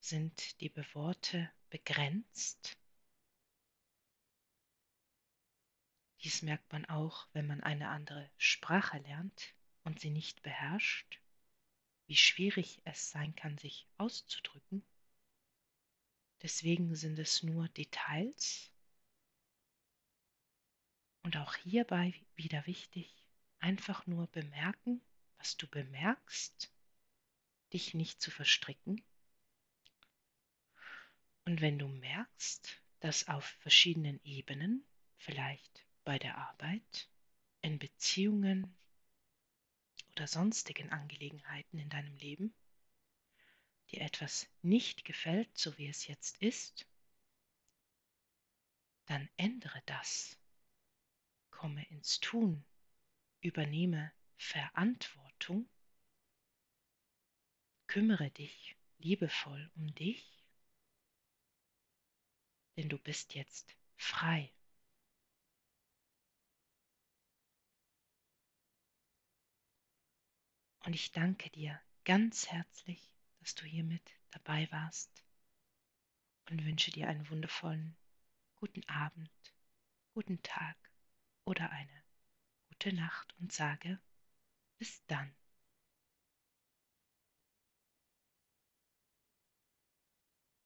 sind 0.00 0.58
die 0.62 0.74
Worte 0.94 1.50
begrenzt. 1.68 2.78
Dies 6.22 6.40
merkt 6.40 6.72
man 6.72 6.86
auch, 6.86 7.28
wenn 7.34 7.46
man 7.46 7.62
eine 7.62 7.90
andere 7.90 8.30
Sprache 8.38 8.96
lernt 8.98 9.54
und 9.84 10.00
sie 10.00 10.10
nicht 10.10 10.42
beherrscht, 10.42 11.20
wie 12.06 12.16
schwierig 12.16 12.80
es 12.84 13.10
sein 13.10 13.36
kann, 13.36 13.58
sich 13.58 13.86
auszudrücken. 13.98 14.82
Deswegen 16.42 16.94
sind 16.94 17.18
es 17.18 17.42
nur 17.42 17.68
Details. 17.68 18.70
Und 21.22 21.36
auch 21.36 21.54
hierbei 21.56 22.14
wieder 22.36 22.66
wichtig, 22.66 23.12
einfach 23.58 24.06
nur 24.06 24.28
bemerken, 24.28 25.02
was 25.36 25.56
du 25.56 25.66
bemerkst, 25.66 26.72
dich 27.72 27.94
nicht 27.94 28.20
zu 28.20 28.30
verstricken. 28.30 29.02
Und 31.44 31.60
wenn 31.60 31.78
du 31.78 31.88
merkst, 31.88 32.80
dass 33.00 33.28
auf 33.28 33.44
verschiedenen 33.44 34.20
Ebenen, 34.24 34.84
vielleicht 35.16 35.86
bei 36.04 36.18
der 36.18 36.38
Arbeit, 36.38 37.08
in 37.62 37.78
Beziehungen 37.78 38.76
oder 40.12 40.26
sonstigen 40.26 40.90
Angelegenheiten 40.90 41.78
in 41.78 41.88
deinem 41.88 42.16
Leben, 42.16 42.54
dir 43.88 44.02
etwas 44.02 44.48
nicht 44.62 45.04
gefällt, 45.04 45.56
so 45.56 45.76
wie 45.78 45.88
es 45.88 46.06
jetzt 46.06 46.38
ist, 46.42 46.86
dann 49.06 49.28
ändere 49.36 49.82
das. 49.86 50.38
Komme 51.50 51.84
ins 51.88 52.20
Tun, 52.20 52.64
übernehme 53.40 54.12
Verantwortung, 54.36 55.68
kümmere 57.86 58.30
dich 58.30 58.76
liebevoll 58.98 59.70
um 59.74 59.92
dich, 59.94 60.44
denn 62.76 62.88
du 62.88 62.98
bist 62.98 63.34
jetzt 63.34 63.74
frei. 63.96 64.52
Und 70.84 70.94
ich 70.94 71.10
danke 71.12 71.50
dir 71.50 71.80
ganz 72.04 72.46
herzlich 72.46 73.17
dass 73.48 73.54
du 73.54 73.64
hier 73.64 73.82
mit 73.82 74.02
dabei 74.32 74.70
warst 74.70 75.24
und 76.50 76.66
wünsche 76.66 76.90
dir 76.90 77.08
einen 77.08 77.30
wundervollen 77.30 77.96
guten 78.56 78.86
Abend, 78.90 79.30
guten 80.12 80.42
Tag 80.42 80.76
oder 81.46 81.70
eine 81.70 82.04
gute 82.68 82.94
Nacht 82.94 83.34
und 83.40 83.50
sage 83.50 83.98
bis 84.76 85.02
dann. 85.06 85.34